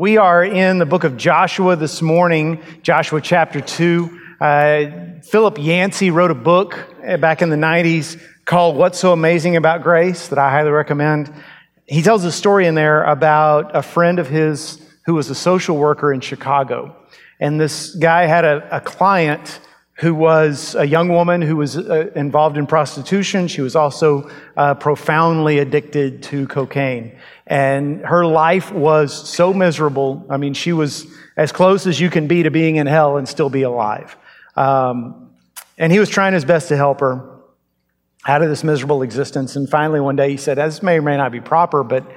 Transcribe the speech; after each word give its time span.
We 0.00 0.16
are 0.16 0.42
in 0.42 0.78
the 0.78 0.86
book 0.86 1.04
of 1.04 1.18
Joshua 1.18 1.76
this 1.76 2.00
morning, 2.00 2.62
Joshua 2.80 3.20
chapter 3.20 3.60
2. 3.60 4.20
Uh, 4.40 4.86
Philip 5.22 5.58
Yancey 5.58 6.10
wrote 6.10 6.30
a 6.30 6.34
book 6.34 6.88
back 7.18 7.42
in 7.42 7.50
the 7.50 7.56
90s 7.56 8.18
called 8.46 8.76
What's 8.76 8.98
So 8.98 9.12
Amazing 9.12 9.56
About 9.56 9.82
Grace 9.82 10.28
that 10.28 10.38
I 10.38 10.50
highly 10.50 10.70
recommend. 10.70 11.30
He 11.84 12.00
tells 12.00 12.24
a 12.24 12.32
story 12.32 12.66
in 12.66 12.74
there 12.74 13.04
about 13.04 13.76
a 13.76 13.82
friend 13.82 14.18
of 14.18 14.26
his 14.26 14.80
who 15.04 15.12
was 15.12 15.28
a 15.28 15.34
social 15.34 15.76
worker 15.76 16.14
in 16.14 16.22
Chicago. 16.22 16.96
And 17.38 17.60
this 17.60 17.94
guy 17.94 18.24
had 18.24 18.46
a, 18.46 18.76
a 18.78 18.80
client 18.80 19.60
who 20.00 20.14
was 20.14 20.74
a 20.76 20.86
young 20.86 21.10
woman 21.10 21.42
who 21.42 21.56
was 21.56 21.76
uh, 21.76 22.10
involved 22.16 22.56
in 22.56 22.66
prostitution. 22.66 23.46
She 23.48 23.60
was 23.60 23.76
also 23.76 24.30
uh, 24.56 24.72
profoundly 24.74 25.58
addicted 25.58 26.22
to 26.24 26.46
cocaine. 26.46 27.18
And 27.46 28.00
her 28.06 28.24
life 28.24 28.72
was 28.72 29.28
so 29.28 29.52
miserable. 29.52 30.24
I 30.30 30.38
mean, 30.38 30.54
she 30.54 30.72
was 30.72 31.06
as 31.36 31.52
close 31.52 31.86
as 31.86 32.00
you 32.00 32.08
can 32.08 32.28
be 32.28 32.44
to 32.44 32.50
being 32.50 32.76
in 32.76 32.86
hell 32.86 33.18
and 33.18 33.28
still 33.28 33.50
be 33.50 33.60
alive. 33.60 34.16
Um, 34.56 35.32
and 35.76 35.92
he 35.92 35.98
was 35.98 36.08
trying 36.08 36.32
his 36.32 36.46
best 36.46 36.68
to 36.68 36.78
help 36.78 37.00
her 37.00 37.28
out 38.26 38.40
of 38.40 38.48
this 38.48 38.64
miserable 38.64 39.02
existence. 39.02 39.54
And 39.54 39.68
finally, 39.68 40.00
one 40.00 40.16
day 40.16 40.30
he 40.30 40.38
said, 40.38 40.56
This 40.56 40.82
may 40.82 40.96
or 40.96 41.02
may 41.02 41.18
not 41.18 41.30
be 41.30 41.42
proper, 41.42 41.84
but 41.84 42.10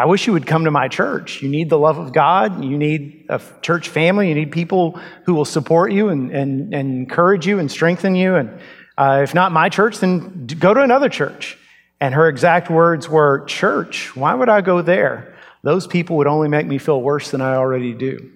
I 0.00 0.06
wish 0.06 0.26
you 0.26 0.32
would 0.32 0.46
come 0.46 0.64
to 0.64 0.70
my 0.70 0.88
church. 0.88 1.42
You 1.42 1.50
need 1.50 1.68
the 1.68 1.78
love 1.78 1.98
of 1.98 2.14
God. 2.14 2.64
You 2.64 2.78
need 2.78 3.26
a 3.28 3.38
church 3.60 3.90
family. 3.90 4.30
You 4.30 4.34
need 4.34 4.50
people 4.50 4.98
who 5.26 5.34
will 5.34 5.44
support 5.44 5.92
you 5.92 6.08
and, 6.08 6.30
and, 6.30 6.72
and 6.72 6.94
encourage 6.96 7.46
you 7.46 7.58
and 7.58 7.70
strengthen 7.70 8.14
you. 8.14 8.36
And 8.36 8.58
uh, 8.96 9.20
if 9.22 9.34
not 9.34 9.52
my 9.52 9.68
church, 9.68 9.98
then 9.98 10.46
go 10.46 10.72
to 10.72 10.80
another 10.80 11.10
church. 11.10 11.58
And 12.00 12.14
her 12.14 12.30
exact 12.30 12.70
words 12.70 13.10
were, 13.10 13.44
Church, 13.44 14.16
why 14.16 14.32
would 14.32 14.48
I 14.48 14.62
go 14.62 14.80
there? 14.80 15.36
Those 15.62 15.86
people 15.86 16.16
would 16.16 16.26
only 16.26 16.48
make 16.48 16.66
me 16.66 16.78
feel 16.78 17.02
worse 17.02 17.30
than 17.30 17.42
I 17.42 17.56
already 17.56 17.92
do. 17.92 18.30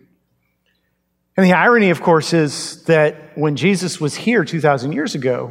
And 1.39 1.47
the 1.47 1.55
irony, 1.55 1.89
of 1.89 2.03
course, 2.03 2.35
is 2.35 2.85
that 2.85 3.39
when 3.39 3.57
Jesus 3.57 3.99
was 3.99 4.15
here 4.15 4.45
2,000 4.45 4.93
years 4.93 5.15
ago, 5.15 5.51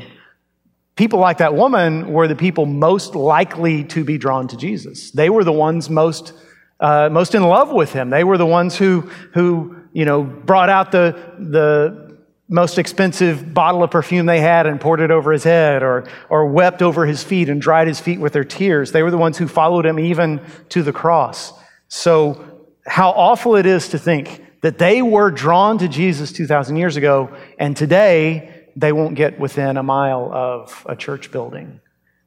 people 0.95 1.19
like 1.19 1.39
that 1.39 1.55
woman 1.55 2.11
were 2.11 2.27
the 2.27 2.35
people 2.35 2.65
most 2.65 3.15
likely 3.15 3.83
to 3.85 4.03
be 4.03 4.17
drawn 4.17 4.47
to 4.47 4.57
Jesus. 4.57 5.11
They 5.11 5.29
were 5.29 5.43
the 5.43 5.51
ones 5.51 5.89
most, 5.89 6.33
uh, 6.79 7.09
most 7.11 7.35
in 7.35 7.43
love 7.43 7.71
with 7.71 7.93
him. 7.93 8.09
They 8.09 8.23
were 8.23 8.37
the 8.37 8.45
ones 8.45 8.77
who, 8.77 9.01
who 9.33 9.75
you 9.93 10.05
know, 10.05 10.23
brought 10.23 10.69
out 10.69 10.91
the, 10.91 11.15
the 11.39 12.17
most 12.47 12.77
expensive 12.77 13.53
bottle 13.53 13.83
of 13.83 13.91
perfume 13.91 14.25
they 14.25 14.39
had 14.39 14.67
and 14.67 14.79
poured 14.79 14.99
it 14.99 15.09
over 15.09 15.31
his 15.31 15.43
head, 15.43 15.81
or, 15.81 16.07
or 16.29 16.45
wept 16.47 16.81
over 16.81 17.05
his 17.05 17.23
feet 17.23 17.49
and 17.49 17.61
dried 17.61 17.87
his 17.87 17.99
feet 17.99 18.19
with 18.19 18.33
their 18.33 18.43
tears. 18.43 18.91
They 18.91 19.01
were 19.01 19.11
the 19.11 19.17
ones 19.17 19.37
who 19.37 19.47
followed 19.47 19.85
him 19.85 19.97
even 19.97 20.41
to 20.69 20.83
the 20.83 20.93
cross. 20.93 21.53
So, 21.87 22.49
how 22.85 23.11
awful 23.11 23.55
it 23.55 23.65
is 23.65 23.89
to 23.89 23.97
think 23.97 24.43
that 24.61 24.77
they 24.77 25.01
were 25.01 25.31
drawn 25.31 25.77
to 25.77 25.87
Jesus 25.87 26.31
2,000 26.31 26.75
years 26.75 26.97
ago, 26.97 27.35
and 27.57 27.77
today 27.77 28.52
they 28.75 28.91
won't 28.91 29.15
get 29.15 29.39
within 29.39 29.77
a 29.77 29.83
mile 29.83 30.31
of 30.33 30.85
a 30.87 30.95
church 30.95 31.31
building. 31.31 31.79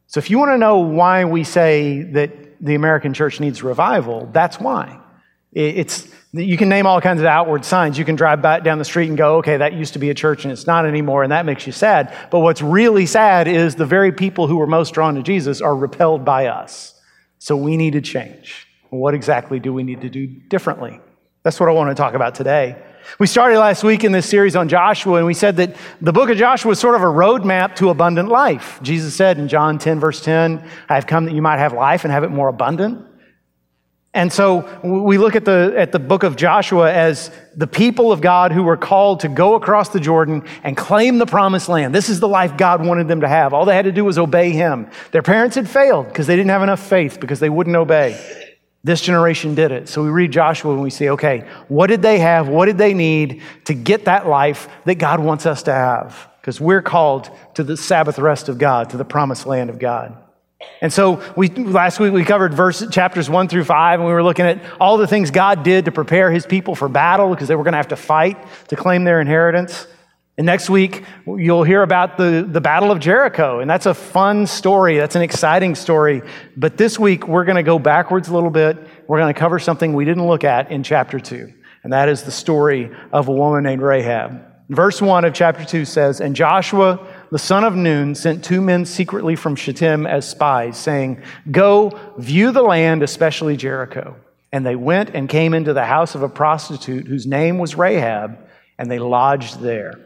So, 0.06 0.19
if 0.19 0.30
you 0.30 0.39
want 0.39 0.53
to 0.53 0.58
know 0.58 0.78
why 0.78 1.25
we 1.25 1.44
say 1.44 2.03
that 2.03 2.64
the 2.64 2.75
American 2.75 3.12
church 3.12 3.41
needs 3.41 3.62
revival, 3.62 4.28
that's 4.33 4.61
why. 4.61 5.00
It's, 5.53 6.06
you 6.33 6.58
can 6.58 6.69
name 6.69 6.86
all 6.86 7.00
kinds 7.00 7.20
of 7.20 7.27
outward 7.27 7.64
signs. 7.64 7.97
You 7.98 8.05
can 8.05 8.14
drive 8.14 8.42
back 8.42 8.62
down 8.62 8.78
the 8.78 8.84
street 8.84 9.08
and 9.08 9.16
go, 9.16 9.38
okay, 9.38 9.56
that 9.56 9.72
used 9.72 9.94
to 9.94 9.98
be 9.98 10.11
a 10.11 10.14
church 10.14 10.44
and 10.44 10.53
it's 10.53 10.66
not 10.66 10.84
anymore, 10.84 11.22
and 11.22 11.33
that 11.33 11.47
makes 11.47 11.66
you 11.66 11.72
sad. 11.72 12.14
But 12.30 12.41
what's 12.41 12.60
really 12.60 13.06
sad 13.06 13.48
is 13.48 13.75
the 13.75 13.86
very 13.86 14.12
people 14.12 14.47
who 14.47 14.58
were 14.58 14.66
most 14.66 14.92
drawn 14.92 15.14
to 15.14 15.22
Jesus 15.22 15.62
are 15.62 15.75
repelled 15.75 16.27
by 16.27 16.47
us. 16.47 17.00
So 17.38 17.56
we 17.56 17.78
need 17.78 17.94
to 17.94 18.03
change. 18.03 18.66
What 18.91 19.14
exactly 19.14 19.58
do 19.58 19.72
we 19.72 19.83
need 19.83 20.03
to 20.03 20.10
do 20.10 20.27
differently? 20.27 21.00
That's 21.42 21.58
what 21.58 21.69
I 21.69 21.72
want 21.72 21.91
to 21.91 21.94
talk 21.94 22.14
about 22.14 22.34
today. 22.34 22.77
We 23.19 23.27
started 23.27 23.59
last 23.59 23.85
week 23.85 24.05
in 24.05 24.12
this 24.12 24.29
series 24.29 24.57
on 24.57 24.69
Joshua, 24.69 25.17
and 25.17 25.27
we 25.27 25.35
said 25.35 25.57
that 25.57 25.77
the 26.01 26.12
book 26.12 26.29
of 26.29 26.37
Joshua 26.37 26.73
is 26.73 26.79
sort 26.79 26.97
of 26.97 27.03
a 27.03 27.07
roadmap 27.07 27.77
to 27.77 27.91
abundant 27.91 28.29
life. 28.29 28.79
Jesus 28.83 29.15
said 29.15 29.39
in 29.39 29.49
John 29.49 29.78
10, 29.78 30.00
verse 30.00 30.22
10, 30.22 30.62
I 30.89 30.94
have 30.94 31.06
come 31.06 31.25
that 31.25 31.34
you 31.34 31.43
might 31.43 31.59
have 31.59 31.72
life 31.72 32.05
and 32.05 32.12
have 32.12 32.25
it 32.25 32.31
more 32.31 32.49
abundant. 32.49 33.06
And 34.12 34.33
so 34.33 34.81
we 34.83 35.19
look 35.19 35.37
at 35.37 35.45
the, 35.45 35.75
at 35.77 35.93
the 35.93 35.99
book 35.99 36.22
of 36.22 36.37
Joshua 36.37 36.91
as 36.91 37.31
the 37.55 37.66
people 37.66 38.12
of 38.12 38.22
God 38.22 38.50
who 38.50 38.62
were 38.62 38.78
called 38.78 39.21
to 39.21 39.28
go 39.28 39.56
across 39.56 39.91
the 39.91 40.00
Jordan 40.00 40.43
and 40.62 40.75
claim 40.75 41.19
the 41.19 41.27
promised 41.27 41.69
land. 41.69 41.95
This 41.95 42.09
is 42.09 42.19
the 42.19 42.28
life 42.28 42.56
God 42.56 42.84
wanted 42.84 43.09
them 43.09 43.21
to 43.21 43.28
have. 43.28 43.53
All 43.53 43.66
they 43.66 43.75
had 43.75 43.84
to 43.84 43.93
do 43.93 44.06
was 44.06 44.19
obey 44.19 44.53
Him. 44.53 44.89
Their 45.11 45.22
parents 45.22 45.55
had 45.55 45.69
failed 45.69 46.09
because 46.09 46.27
they 46.27 46.34
didn't 46.34 46.49
have 46.49 46.62
enough 46.62 46.81
faith 46.81 47.21
because 47.21 47.41
they 47.41 47.50
wouldn't 47.50 47.77
obey. 47.77 48.46
This 48.86 49.00
generation 49.00 49.56
did 49.56 49.72
it. 49.72 49.88
So 49.88 50.04
we 50.04 50.10
read 50.10 50.30
Joshua 50.30 50.72
and 50.72 50.80
we 50.80 50.91
say, 50.91 51.08
okay, 51.08 51.44
what 51.66 51.88
did 51.88 52.02
they 52.02 52.20
have? 52.20 52.47
What 52.47 52.66
did 52.66 52.78
they 52.78 52.94
need 52.94 53.42
to 53.64 53.74
get 53.74 54.04
that 54.04 54.28
life 54.28 54.69
that 54.84 54.94
God 54.94 55.19
wants 55.19 55.44
us 55.44 55.64
to 55.64 55.72
have? 55.72 56.30
Because 56.41 56.60
we're 56.60 56.82
called 56.82 57.28
to 57.54 57.64
the 57.64 57.76
Sabbath 57.76 58.16
rest 58.16 58.48
of 58.48 58.58
God, 58.58 58.91
to 58.91 58.97
the 58.97 59.04
promised 59.04 59.44
land 59.44 59.70
of 59.70 59.80
God. 59.80 60.16
And 60.80 60.92
so 60.92 61.20
we 61.36 61.48
last 61.48 61.98
week 61.98 62.12
we 62.12 62.24
covered 62.24 62.54
verse 62.54 62.86
chapters 62.92 63.28
1 63.28 63.48
through 63.48 63.64
5 63.64 63.98
and 63.98 64.06
we 64.06 64.12
were 64.12 64.22
looking 64.22 64.47
at 64.47 64.62
all 64.80 64.98
the 64.98 65.08
things 65.08 65.32
God 65.32 65.64
did 65.64 65.86
to 65.86 65.91
prepare 65.91 66.30
his 66.30 66.47
people 66.47 66.76
for 66.76 66.88
battle 66.88 67.28
because 67.28 67.48
they 67.48 67.56
were 67.56 67.64
going 67.64 67.72
to 67.72 67.78
have 67.78 67.88
to 67.88 67.97
fight 67.97 68.38
to 68.68 68.76
claim 68.76 69.03
their 69.03 69.20
inheritance. 69.20 69.88
And 70.38 70.44
next 70.44 70.69
week, 70.69 71.02
you'll 71.26 71.62
hear 71.62 71.82
about 71.82 72.19
the, 72.19 72.47
the 72.47 72.60
Battle 72.60 72.91
of 72.91 73.00
Jericho. 73.00 73.60
And 73.60 73.70
that's 73.70 73.86
a 73.86 73.94
fun 73.94 74.47
story. 74.47 74.98
That's 74.98 75.16
an 75.16 75.22
exciting 75.22 75.74
story. 75.74 76.20
But 76.56 76.76
this 76.76 76.98
week, 76.98 77.26
we're 77.26 77.47
going 77.47 77.56
to 77.56 77.62
go 77.62 77.78
backwards 77.78 78.28
a 78.28 78.34
little 78.34 78.50
bit. 78.50 78.76
We're 79.08 79.19
going 79.19 79.32
to 79.32 79.38
cover 79.38 79.58
something 79.58 79.94
we 79.94 80.04
didn't 80.04 80.26
look 80.26 80.44
at 80.44 80.70
in 80.70 80.82
chapter 80.82 81.19
2. 81.19 81.52
And 81.84 81.92
that 81.92 82.10
is 82.10 82.22
the 82.22 82.32
story 82.32 82.91
of 83.12 83.28
a 83.28 83.32
woman 83.32 83.64
named 83.64 83.80
Rahab. 83.80 84.42
Verse 84.69 85.00
1 85.00 85.24
of 85.24 85.32
chapter 85.32 85.64
2 85.64 85.84
says, 85.86 86.20
And 86.20 86.36
Joshua, 86.36 87.06
the 87.30 87.38
son 87.38 87.64
of 87.64 87.74
Nun, 87.74 88.14
sent 88.14 88.44
two 88.44 88.60
men 88.60 88.84
secretly 88.84 89.36
from 89.36 89.56
Shittim 89.56 90.06
as 90.06 90.28
spies, 90.28 90.76
saying, 90.76 91.22
Go 91.50 91.98
view 92.18 92.50
the 92.50 92.62
land, 92.62 93.03
especially 93.03 93.56
Jericho. 93.56 94.16
And 94.53 94.66
they 94.66 94.76
went 94.76 95.10
and 95.14 95.28
came 95.28 95.54
into 95.54 95.72
the 95.72 95.84
house 95.84 96.14
of 96.14 96.22
a 96.22 96.28
prostitute 96.28 97.06
whose 97.06 97.26
name 97.26 97.58
was 97.58 97.76
Rahab, 97.76 98.38
and 98.78 98.91
they 98.91 98.98
lodged 98.98 99.60
there. 99.60 100.06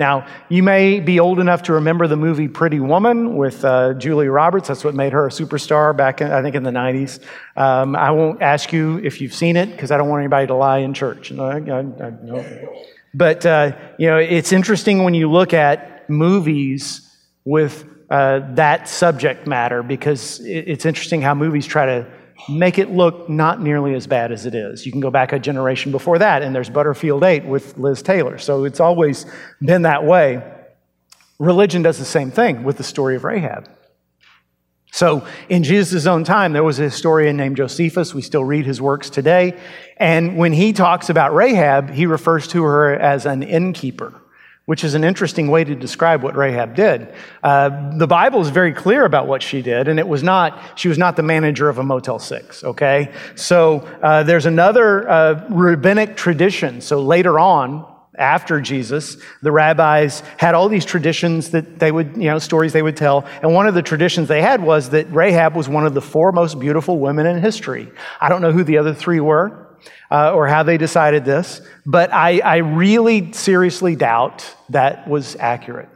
Now, 0.00 0.26
you 0.48 0.62
may 0.62 0.98
be 0.98 1.20
old 1.20 1.40
enough 1.40 1.64
to 1.64 1.74
remember 1.74 2.06
the 2.06 2.16
movie 2.16 2.48
Pretty 2.48 2.80
Woman 2.80 3.36
with 3.36 3.66
uh, 3.66 3.92
Julia 3.92 4.30
Roberts. 4.30 4.66
That's 4.66 4.82
what 4.82 4.94
made 4.94 5.12
her 5.12 5.26
a 5.26 5.28
superstar 5.28 5.94
back, 5.94 6.22
in, 6.22 6.32
I 6.32 6.40
think, 6.40 6.56
in 6.56 6.62
the 6.62 6.70
90s. 6.70 7.20
Um, 7.54 7.94
I 7.94 8.10
won't 8.10 8.40
ask 8.40 8.72
you 8.72 8.96
if 9.04 9.20
you've 9.20 9.34
seen 9.34 9.58
it 9.58 9.70
because 9.70 9.90
I 9.90 9.98
don't 9.98 10.08
want 10.08 10.20
anybody 10.20 10.46
to 10.46 10.54
lie 10.54 10.78
in 10.78 10.94
church. 10.94 11.30
No, 11.30 11.44
I, 11.44 11.56
I, 11.56 11.60
no. 11.60 12.74
But, 13.12 13.44
uh, 13.44 13.76
you 13.98 14.06
know, 14.06 14.16
it's 14.16 14.52
interesting 14.52 15.04
when 15.04 15.12
you 15.12 15.30
look 15.30 15.52
at 15.52 16.08
movies 16.08 17.06
with 17.44 17.84
uh, 18.08 18.40
that 18.54 18.88
subject 18.88 19.46
matter 19.46 19.82
because 19.82 20.40
it's 20.46 20.86
interesting 20.86 21.20
how 21.20 21.34
movies 21.34 21.66
try 21.66 21.84
to 21.84 22.06
make 22.48 22.78
it 22.78 22.90
look 22.90 23.28
not 23.28 23.60
nearly 23.62 23.94
as 23.94 24.06
bad 24.06 24.32
as 24.32 24.46
it 24.46 24.54
is. 24.54 24.86
You 24.86 24.92
can 24.92 25.00
go 25.00 25.10
back 25.10 25.32
a 25.32 25.38
generation 25.38 25.92
before 25.92 26.18
that, 26.18 26.42
and 26.42 26.54
there's 26.54 26.70
Butterfield 26.70 27.24
8 27.24 27.44
with 27.44 27.78
Liz 27.78 28.02
Taylor. 28.02 28.38
So 28.38 28.64
it's 28.64 28.80
always 28.80 29.26
been 29.60 29.82
that 29.82 30.04
way. 30.04 30.42
Religion 31.38 31.82
does 31.82 31.98
the 31.98 32.04
same 32.04 32.30
thing 32.30 32.64
with 32.64 32.76
the 32.76 32.84
story 32.84 33.16
of 33.16 33.24
Rahab. 33.24 33.68
So, 34.92 35.24
in 35.48 35.62
Jesus' 35.62 36.06
own 36.06 36.24
time, 36.24 36.52
there 36.52 36.64
was 36.64 36.80
a 36.80 36.82
historian 36.82 37.36
named 37.36 37.56
Josephus. 37.56 38.12
We 38.12 38.22
still 38.22 38.44
read 38.44 38.66
his 38.66 38.82
works 38.82 39.08
today. 39.08 39.56
And 39.96 40.36
when 40.36 40.52
he 40.52 40.72
talks 40.72 41.10
about 41.10 41.32
Rahab, 41.32 41.90
he 41.90 42.06
refers 42.06 42.48
to 42.48 42.64
her 42.64 42.94
as 42.94 43.24
an 43.24 43.44
innkeeper 43.44 44.20
which 44.70 44.84
is 44.84 44.94
an 44.94 45.02
interesting 45.02 45.50
way 45.50 45.64
to 45.64 45.74
describe 45.74 46.22
what 46.22 46.36
Rahab 46.36 46.76
did. 46.76 47.12
Uh, 47.42 47.90
the 47.98 48.06
Bible 48.06 48.40
is 48.40 48.50
very 48.50 48.72
clear 48.72 49.04
about 49.04 49.26
what 49.26 49.42
she 49.42 49.62
did, 49.62 49.88
and 49.88 49.98
it 49.98 50.06
was 50.06 50.22
not, 50.22 50.78
she 50.78 50.86
was 50.86 50.96
not 50.96 51.16
the 51.16 51.24
manager 51.24 51.68
of 51.68 51.78
a 51.78 51.82
Motel 51.82 52.20
6, 52.20 52.62
okay? 52.62 53.12
So 53.34 53.80
uh, 54.00 54.22
there's 54.22 54.46
another 54.46 55.10
uh, 55.10 55.44
rabbinic 55.50 56.16
tradition. 56.16 56.80
So 56.82 57.02
later 57.02 57.40
on, 57.40 57.84
after 58.14 58.60
Jesus, 58.60 59.16
the 59.42 59.50
rabbis 59.50 60.22
had 60.36 60.54
all 60.54 60.68
these 60.68 60.84
traditions 60.84 61.50
that 61.50 61.80
they 61.80 61.90
would, 61.90 62.16
you 62.16 62.30
know, 62.30 62.38
stories 62.38 62.72
they 62.72 62.82
would 62.82 62.96
tell. 62.96 63.26
And 63.42 63.52
one 63.52 63.66
of 63.66 63.74
the 63.74 63.82
traditions 63.82 64.28
they 64.28 64.40
had 64.40 64.62
was 64.62 64.90
that 64.90 65.12
Rahab 65.12 65.56
was 65.56 65.68
one 65.68 65.84
of 65.84 65.94
the 65.94 66.00
four 66.00 66.30
most 66.30 66.60
beautiful 66.60 67.00
women 67.00 67.26
in 67.26 67.40
history. 67.40 67.90
I 68.20 68.28
don't 68.28 68.40
know 68.40 68.52
who 68.52 68.62
the 68.62 68.78
other 68.78 68.94
three 68.94 69.18
were 69.18 69.69
uh, 70.10 70.32
or 70.32 70.46
how 70.46 70.62
they 70.62 70.78
decided 70.78 71.24
this, 71.24 71.60
but 71.86 72.12
I, 72.12 72.40
I 72.40 72.56
really 72.58 73.32
seriously 73.32 73.96
doubt 73.96 74.54
that 74.70 75.08
was 75.08 75.36
accurate. 75.36 75.88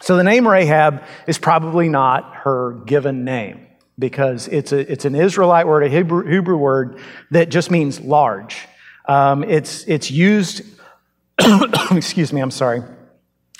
So 0.00 0.16
the 0.16 0.24
name 0.24 0.46
Rahab 0.46 1.02
is 1.26 1.38
probably 1.38 1.88
not 1.88 2.34
her 2.36 2.72
given 2.84 3.24
name 3.24 3.66
because 3.98 4.48
it's, 4.48 4.72
a, 4.72 4.90
it's 4.90 5.04
an 5.04 5.14
Israelite 5.14 5.66
word, 5.66 5.84
a 5.84 5.88
Hebrew, 5.88 6.26
Hebrew 6.26 6.56
word 6.56 7.00
that 7.30 7.48
just 7.48 7.70
means 7.70 8.00
large. 8.00 8.66
Um, 9.06 9.44
it's, 9.44 9.84
it's 9.84 10.10
used, 10.10 10.62
excuse 11.90 12.32
me, 12.32 12.40
I'm 12.40 12.50
sorry. 12.50 12.82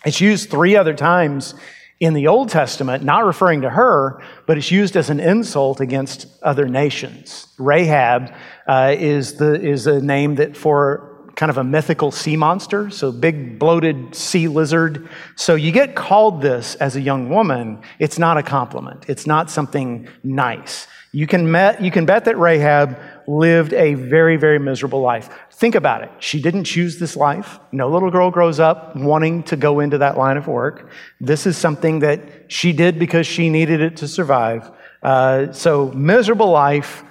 It's 0.04 0.20
used 0.20 0.50
three 0.50 0.76
other 0.76 0.94
times 0.94 1.54
in 2.00 2.12
the 2.12 2.26
Old 2.26 2.50
Testament, 2.50 3.04
not 3.04 3.25
referring 3.25 3.62
to 3.62 3.70
her, 3.70 4.22
but 4.46 4.58
it's 4.58 4.70
used 4.70 4.96
as 4.96 5.10
an 5.10 5.20
insult 5.20 5.81
against 5.81 6.26
other 6.42 6.69
nations. 6.69 7.46
Rahab 7.58 8.34
uh, 8.66 8.94
is, 8.99 9.34
the, 9.34 9.61
is 9.61 9.87
a 9.87 10.00
name 10.00 10.37
that 10.37 10.56
for 10.56 11.11
kind 11.37 11.50
of 11.50 11.58
a 11.58 11.64
mythical 11.64 12.11
sea 12.11 12.37
monster, 12.37 12.90
so 12.90 13.11
big 13.11 13.58
bloated 13.58 14.14
sea 14.14 14.49
lizard. 14.49 15.08
So 15.37 15.55
you 15.55 15.72
get 15.72 15.96
called 15.96 16.43
this 16.43 16.76
as 16.76 16.96
a 16.96 17.00
young 17.00 17.28
woman, 17.28 17.82
it's 17.99 18.19
not 18.19 18.37
a 18.37 18.43
compliment. 18.43 19.05
It's 19.08 19.26
not 19.26 19.50
something 19.50 20.08
nice. 20.22 20.87
You 21.12 21.26
can, 21.28 21.50
met, 21.50 21.81
you 21.81 21.93
can 21.93 22.06
bet 22.06 22.25
that 22.25 22.37
Rahab 22.37 22.99
lived 23.28 23.72
a 23.72 23.94
very, 23.94 24.37
very 24.37 24.58
miserable 24.58 25.00
life. 25.00 25.31
Think 25.52 25.76
about 25.76 26.02
it. 26.02 26.10
She 26.19 26.43
didn't 26.43 26.64
choose 26.64 26.99
this 26.99 27.17
life. 27.17 27.60
No 27.70 27.88
little 27.88 28.10
girl 28.10 28.31
grows 28.31 28.58
up 28.58 28.96
wanting 28.96 29.44
to 29.44 29.56
go 29.56 29.78
into 29.81 29.99
that 29.99 30.19
line 30.19 30.37
of 30.37 30.49
work. 30.49 30.90
This 31.20 31.46
is 31.46 31.56
something 31.56 32.00
that 32.00 32.20
she 32.49 32.72
did 32.72 32.99
because 32.99 33.26
she 33.26 33.49
needed 33.49 33.81
it 33.81 33.96
to 33.99 34.08
survive. 34.08 34.70
Uh, 35.02 35.52
so, 35.52 35.93
miserable 35.93 36.50
life, 36.50 37.05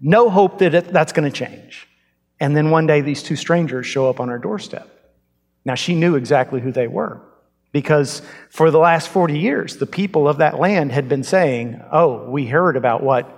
no 0.00 0.30
hope 0.30 0.58
that 0.58 0.74
it, 0.74 0.92
that's 0.92 1.12
going 1.12 1.30
to 1.30 1.36
change. 1.36 1.88
And 2.38 2.56
then 2.56 2.70
one 2.70 2.86
day, 2.86 3.00
these 3.00 3.22
two 3.22 3.36
strangers 3.36 3.86
show 3.86 4.08
up 4.08 4.18
on 4.18 4.28
her 4.28 4.38
doorstep. 4.38 4.88
Now, 5.64 5.74
she 5.74 5.94
knew 5.94 6.16
exactly 6.16 6.60
who 6.60 6.72
they 6.72 6.86
were 6.86 7.20
because 7.72 8.22
for 8.48 8.70
the 8.70 8.78
last 8.78 9.08
40 9.08 9.38
years, 9.38 9.76
the 9.76 9.86
people 9.86 10.26
of 10.26 10.38
that 10.38 10.58
land 10.58 10.90
had 10.92 11.08
been 11.08 11.22
saying, 11.22 11.80
Oh, 11.92 12.28
we 12.30 12.46
heard 12.46 12.76
about 12.76 13.02
what 13.02 13.36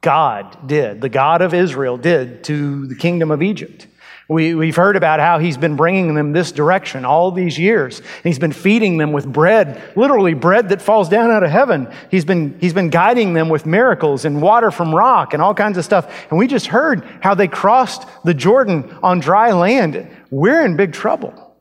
God 0.00 0.68
did, 0.68 1.00
the 1.00 1.08
God 1.08 1.42
of 1.42 1.52
Israel 1.52 1.96
did 1.96 2.44
to 2.44 2.86
the 2.86 2.94
kingdom 2.94 3.30
of 3.30 3.42
Egypt. 3.42 3.88
We, 4.30 4.54
we've 4.54 4.76
heard 4.76 4.96
about 4.96 5.20
how 5.20 5.38
he's 5.38 5.56
been 5.56 5.74
bringing 5.74 6.14
them 6.14 6.32
this 6.32 6.52
direction 6.52 7.06
all 7.06 7.32
these 7.32 7.58
years. 7.58 8.02
He's 8.22 8.38
been 8.38 8.52
feeding 8.52 8.98
them 8.98 9.12
with 9.12 9.26
bread, 9.26 9.80
literally 9.96 10.34
bread 10.34 10.68
that 10.68 10.82
falls 10.82 11.08
down 11.08 11.30
out 11.30 11.42
of 11.42 11.50
heaven. 11.50 11.90
He's 12.10 12.26
been, 12.26 12.58
he's 12.60 12.74
been 12.74 12.90
guiding 12.90 13.32
them 13.32 13.48
with 13.48 13.64
miracles 13.64 14.26
and 14.26 14.42
water 14.42 14.70
from 14.70 14.94
rock 14.94 15.32
and 15.32 15.42
all 15.42 15.54
kinds 15.54 15.78
of 15.78 15.84
stuff. 15.84 16.26
And 16.28 16.38
we 16.38 16.46
just 16.46 16.66
heard 16.66 17.04
how 17.22 17.34
they 17.34 17.48
crossed 17.48 18.06
the 18.22 18.34
Jordan 18.34 18.98
on 19.02 19.20
dry 19.20 19.52
land. 19.52 20.06
We're 20.30 20.62
in 20.62 20.76
big 20.76 20.92
trouble. 20.92 21.56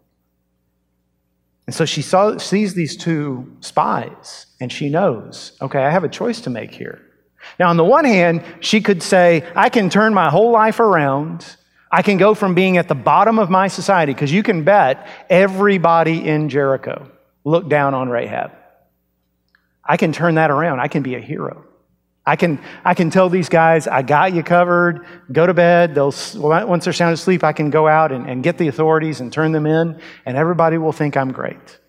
And 1.68 1.76
so 1.76 1.86
she 1.86 2.02
saw, 2.02 2.38
sees 2.38 2.74
these 2.74 2.98
two 2.98 3.56
spies 3.62 4.48
and 4.60 4.74
she 4.74 4.90
knows, 4.90 5.54
okay, 5.62 5.84
I 5.84 5.90
have 5.90 6.04
a 6.04 6.10
choice 6.10 6.42
to 6.42 6.50
make 6.50 6.72
here. 6.72 7.02
Now, 7.60 7.70
on 7.70 7.78
the 7.78 7.86
one 7.86 8.04
hand, 8.04 8.44
she 8.60 8.82
could 8.82 9.02
say, 9.02 9.48
I 9.56 9.70
can 9.70 9.90
turn 9.90 10.14
my 10.14 10.30
whole 10.30 10.52
life 10.52 10.82
around. 10.82 11.56
I 11.92 12.02
can 12.02 12.18
go 12.18 12.34
from 12.34 12.54
being 12.54 12.78
at 12.78 12.88
the 12.88 12.96
bottom 12.96 13.40
of 13.40 13.50
my 13.50 13.68
society, 13.68 14.14
because 14.14 14.32
you 14.32 14.44
can 14.44 14.64
bet 14.64 15.08
everybody 15.30 16.28
in 16.28 16.50
Jericho 16.50 17.10
looked 17.44 17.70
down 17.70 17.94
on 17.94 18.10
Rahab. 18.10 18.52
I 19.84 19.96
can 19.96 20.12
turn 20.12 20.36
that 20.36 20.52
around. 20.52 20.82
I 20.82 20.90
can 20.90 21.02
be 21.02 21.16
a 21.16 21.20
hero. 21.20 21.64
I 22.26 22.36
can, 22.36 22.60
I 22.84 22.94
can 22.94 23.10
tell 23.10 23.30
these 23.30 23.48
guys, 23.48 23.88
I 23.88 24.02
got 24.02 24.34
you 24.34 24.44
covered. 24.44 25.06
Go 25.32 25.48
to 25.48 25.54
bed. 25.54 25.96
They'll, 25.96 26.14
once 26.36 26.84
they're 26.84 26.92
sound 26.92 27.14
asleep, 27.14 27.42
I 27.46 27.54
can 27.54 27.70
go 27.70 27.88
out 27.88 28.12
and, 28.12 28.30
and 28.30 28.44
get 28.44 28.58
the 28.58 28.68
authorities 28.68 29.22
and 29.22 29.32
turn 29.32 29.54
them 29.54 29.66
in, 29.66 30.02
and 30.26 30.36
everybody 30.36 30.78
will 30.78 30.92
think 30.92 31.16
I'm 31.16 31.32
great. 31.32 31.80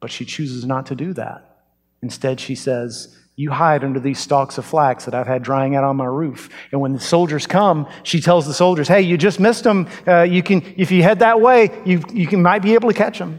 But 0.00 0.10
she 0.10 0.24
chooses 0.24 0.64
not 0.64 0.86
to 0.86 0.94
do 0.94 1.12
that. 1.12 1.58
Instead, 2.00 2.40
she 2.40 2.54
says, 2.54 3.14
you 3.36 3.50
hide 3.50 3.84
under 3.84 4.00
these 4.00 4.18
stalks 4.18 4.56
of 4.56 4.64
flax 4.64 5.04
that 5.04 5.14
I've 5.14 5.26
had 5.26 5.42
drying 5.42 5.76
out 5.76 5.84
on 5.84 5.96
my 5.96 6.06
roof. 6.06 6.48
And 6.72 6.80
when 6.80 6.94
the 6.94 7.00
soldiers 7.00 7.46
come, 7.46 7.86
she 8.02 8.20
tells 8.20 8.46
the 8.46 8.54
soldiers, 8.54 8.88
Hey, 8.88 9.02
you 9.02 9.18
just 9.18 9.38
missed 9.38 9.62
them. 9.62 9.88
Uh, 10.06 10.22
you 10.22 10.42
can, 10.42 10.62
if 10.78 10.90
you 10.90 11.02
head 11.02 11.18
that 11.18 11.40
way, 11.40 11.70
you, 11.84 12.02
you 12.12 12.26
can, 12.26 12.40
might 12.40 12.62
be 12.62 12.72
able 12.74 12.88
to 12.88 12.96
catch 12.96 13.18
them. 13.18 13.38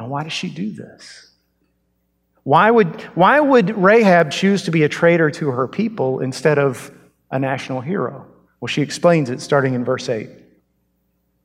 And 0.00 0.10
why 0.10 0.24
does 0.24 0.32
she 0.32 0.50
do 0.50 0.72
this? 0.72 1.30
Why 2.42 2.70
would, 2.70 3.00
why 3.14 3.38
would 3.38 3.76
Rahab 3.76 4.32
choose 4.32 4.64
to 4.64 4.72
be 4.72 4.82
a 4.82 4.88
traitor 4.88 5.30
to 5.30 5.50
her 5.50 5.68
people 5.68 6.20
instead 6.20 6.58
of 6.58 6.90
a 7.30 7.38
national 7.38 7.80
hero? 7.82 8.26
Well, 8.60 8.66
she 8.66 8.82
explains 8.82 9.30
it 9.30 9.40
starting 9.40 9.74
in 9.74 9.84
verse 9.84 10.08
8. 10.08 10.28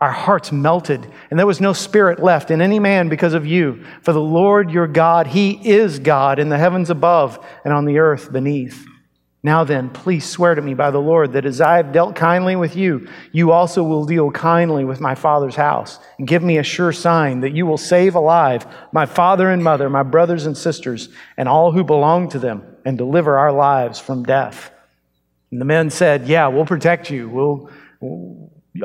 our 0.00 0.10
hearts 0.10 0.50
melted, 0.50 1.06
and 1.30 1.38
there 1.38 1.46
was 1.46 1.60
no 1.60 1.74
spirit 1.74 2.22
left 2.22 2.50
in 2.50 2.62
any 2.62 2.78
man 2.78 3.08
because 3.08 3.34
of 3.34 3.46
you. 3.46 3.84
For 4.02 4.12
the 4.12 4.20
Lord 4.20 4.70
your 4.70 4.86
God, 4.86 5.26
He 5.26 5.52
is 5.68 5.98
God 5.98 6.38
in 6.38 6.48
the 6.48 6.58
heavens 6.58 6.88
above 6.88 7.44
and 7.64 7.74
on 7.74 7.84
the 7.84 7.98
earth 7.98 8.32
beneath. 8.32 8.86
Now 9.42 9.64
then, 9.64 9.88
please 9.88 10.28
swear 10.28 10.54
to 10.54 10.60
me 10.60 10.74
by 10.74 10.90
the 10.90 11.00
Lord 11.00 11.32
that 11.32 11.46
as 11.46 11.60
I 11.62 11.76
have 11.76 11.92
dealt 11.92 12.14
kindly 12.14 12.56
with 12.56 12.76
you, 12.76 13.08
you 13.32 13.52
also 13.52 13.82
will 13.82 14.04
deal 14.04 14.30
kindly 14.30 14.84
with 14.84 15.00
my 15.00 15.14
father's 15.14 15.56
house, 15.56 15.98
and 16.18 16.28
give 16.28 16.42
me 16.42 16.58
a 16.58 16.62
sure 16.62 16.92
sign 16.92 17.40
that 17.40 17.54
you 17.54 17.66
will 17.66 17.78
save 17.78 18.14
alive 18.14 18.66
my 18.92 19.06
father 19.06 19.50
and 19.50 19.64
mother, 19.64 19.88
my 19.88 20.02
brothers 20.02 20.46
and 20.46 20.56
sisters, 20.56 21.08
and 21.38 21.48
all 21.48 21.72
who 21.72 21.84
belong 21.84 22.28
to 22.30 22.38
them, 22.38 22.62
and 22.84 22.98
deliver 22.98 23.38
our 23.38 23.52
lives 23.52 23.98
from 23.98 24.24
death. 24.24 24.70
And 25.50 25.60
the 25.60 25.66
men 25.66 25.90
said, 25.90 26.26
Yeah, 26.26 26.48
we'll 26.48 26.66
protect 26.66 27.10
you. 27.10 27.28
We'll, 27.28 27.70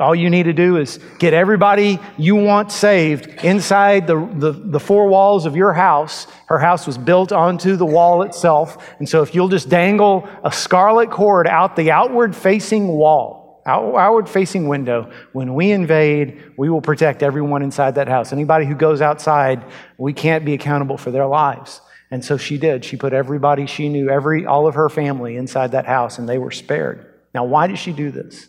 all 0.00 0.14
you 0.14 0.30
need 0.30 0.44
to 0.44 0.52
do 0.52 0.78
is 0.78 0.98
get 1.18 1.32
everybody 1.32 2.00
you 2.18 2.34
want 2.34 2.72
saved 2.72 3.26
inside 3.44 4.08
the, 4.08 4.16
the, 4.34 4.50
the, 4.50 4.80
four 4.80 5.06
walls 5.08 5.46
of 5.46 5.54
your 5.54 5.72
house. 5.72 6.26
Her 6.46 6.58
house 6.58 6.88
was 6.88 6.98
built 6.98 7.30
onto 7.30 7.76
the 7.76 7.86
wall 7.86 8.22
itself. 8.22 8.94
And 8.98 9.08
so 9.08 9.22
if 9.22 9.32
you'll 9.32 9.48
just 9.48 9.68
dangle 9.68 10.28
a 10.42 10.50
scarlet 10.50 11.10
cord 11.10 11.46
out 11.46 11.76
the 11.76 11.92
outward 11.92 12.34
facing 12.34 12.88
wall, 12.88 13.62
outward 13.64 14.28
facing 14.28 14.66
window, 14.66 15.12
when 15.32 15.54
we 15.54 15.70
invade, 15.70 16.52
we 16.58 16.68
will 16.68 16.82
protect 16.82 17.22
everyone 17.22 17.62
inside 17.62 17.94
that 17.94 18.08
house. 18.08 18.32
Anybody 18.32 18.66
who 18.66 18.74
goes 18.74 19.00
outside, 19.00 19.64
we 19.98 20.12
can't 20.12 20.44
be 20.44 20.54
accountable 20.54 20.98
for 20.98 21.12
their 21.12 21.26
lives. 21.26 21.80
And 22.10 22.24
so 22.24 22.36
she 22.36 22.58
did. 22.58 22.84
She 22.84 22.96
put 22.96 23.12
everybody 23.12 23.66
she 23.66 23.88
knew, 23.88 24.10
every, 24.10 24.46
all 24.46 24.66
of 24.66 24.74
her 24.74 24.88
family 24.88 25.36
inside 25.36 25.72
that 25.72 25.86
house, 25.86 26.18
and 26.18 26.28
they 26.28 26.38
were 26.38 26.52
spared. 26.52 27.14
Now, 27.34 27.44
why 27.44 27.68
did 27.68 27.78
she 27.78 27.92
do 27.92 28.10
this? 28.10 28.48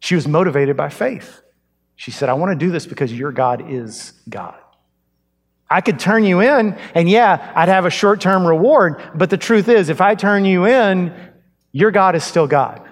She 0.00 0.14
was 0.14 0.26
motivated 0.26 0.76
by 0.76 0.88
faith. 0.88 1.42
She 1.96 2.10
said, 2.10 2.28
I 2.28 2.32
want 2.32 2.58
to 2.58 2.66
do 2.66 2.72
this 2.72 2.86
because 2.86 3.12
your 3.12 3.30
God 3.30 3.70
is 3.70 4.12
God. 4.28 4.56
I 5.68 5.82
could 5.82 6.00
turn 6.00 6.24
you 6.24 6.40
in, 6.40 6.76
and 6.94 7.08
yeah, 7.08 7.52
I'd 7.54 7.68
have 7.68 7.84
a 7.84 7.90
short 7.90 8.20
term 8.20 8.44
reward, 8.44 9.00
but 9.14 9.30
the 9.30 9.36
truth 9.36 9.68
is, 9.68 9.88
if 9.88 10.00
I 10.00 10.16
turn 10.16 10.44
you 10.44 10.66
in, 10.66 11.14
your 11.70 11.92
God 11.92 12.16
is 12.16 12.24
still 12.24 12.48
God. 12.48 12.82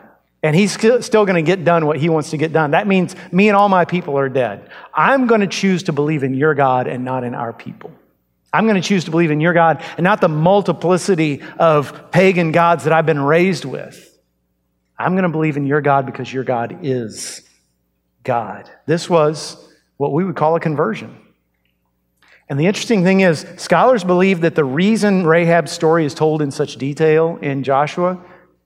And 0.40 0.54
he's 0.54 0.72
still 0.72 1.00
going 1.00 1.34
to 1.34 1.42
get 1.42 1.64
done 1.64 1.86
what 1.86 1.96
he 1.96 2.08
wants 2.08 2.30
to 2.30 2.36
get 2.36 2.52
done. 2.52 2.70
That 2.70 2.86
means 2.86 3.16
me 3.32 3.48
and 3.48 3.56
all 3.56 3.68
my 3.68 3.84
people 3.84 4.16
are 4.16 4.28
dead. 4.28 4.70
I'm 4.94 5.26
going 5.26 5.40
to 5.40 5.48
choose 5.48 5.84
to 5.84 5.92
believe 5.92 6.22
in 6.22 6.34
your 6.34 6.54
God 6.54 6.86
and 6.86 7.04
not 7.04 7.24
in 7.24 7.34
our 7.34 7.52
people. 7.52 7.90
I'm 8.52 8.64
going 8.66 8.80
to 8.80 8.86
choose 8.86 9.04
to 9.06 9.10
believe 9.10 9.32
in 9.32 9.40
your 9.40 9.52
God 9.52 9.82
and 9.96 10.04
not 10.04 10.20
the 10.20 10.28
multiplicity 10.28 11.42
of 11.58 12.12
pagan 12.12 12.52
gods 12.52 12.84
that 12.84 12.92
I've 12.92 13.04
been 13.04 13.20
raised 13.20 13.64
with. 13.64 14.07
I'm 14.98 15.12
going 15.12 15.22
to 15.22 15.28
believe 15.28 15.56
in 15.56 15.66
your 15.66 15.80
God 15.80 16.06
because 16.06 16.32
your 16.32 16.44
God 16.44 16.80
is 16.82 17.42
God. 18.24 18.68
This 18.86 19.08
was 19.08 19.72
what 19.96 20.12
we 20.12 20.24
would 20.24 20.36
call 20.36 20.56
a 20.56 20.60
conversion. 20.60 21.16
And 22.48 22.58
the 22.58 22.66
interesting 22.66 23.04
thing 23.04 23.20
is, 23.20 23.46
scholars 23.56 24.04
believe 24.04 24.40
that 24.40 24.54
the 24.54 24.64
reason 24.64 25.26
Rahab's 25.26 25.70
story 25.70 26.04
is 26.04 26.14
told 26.14 26.40
in 26.40 26.50
such 26.50 26.76
detail 26.76 27.38
in 27.42 27.62
Joshua 27.62 28.18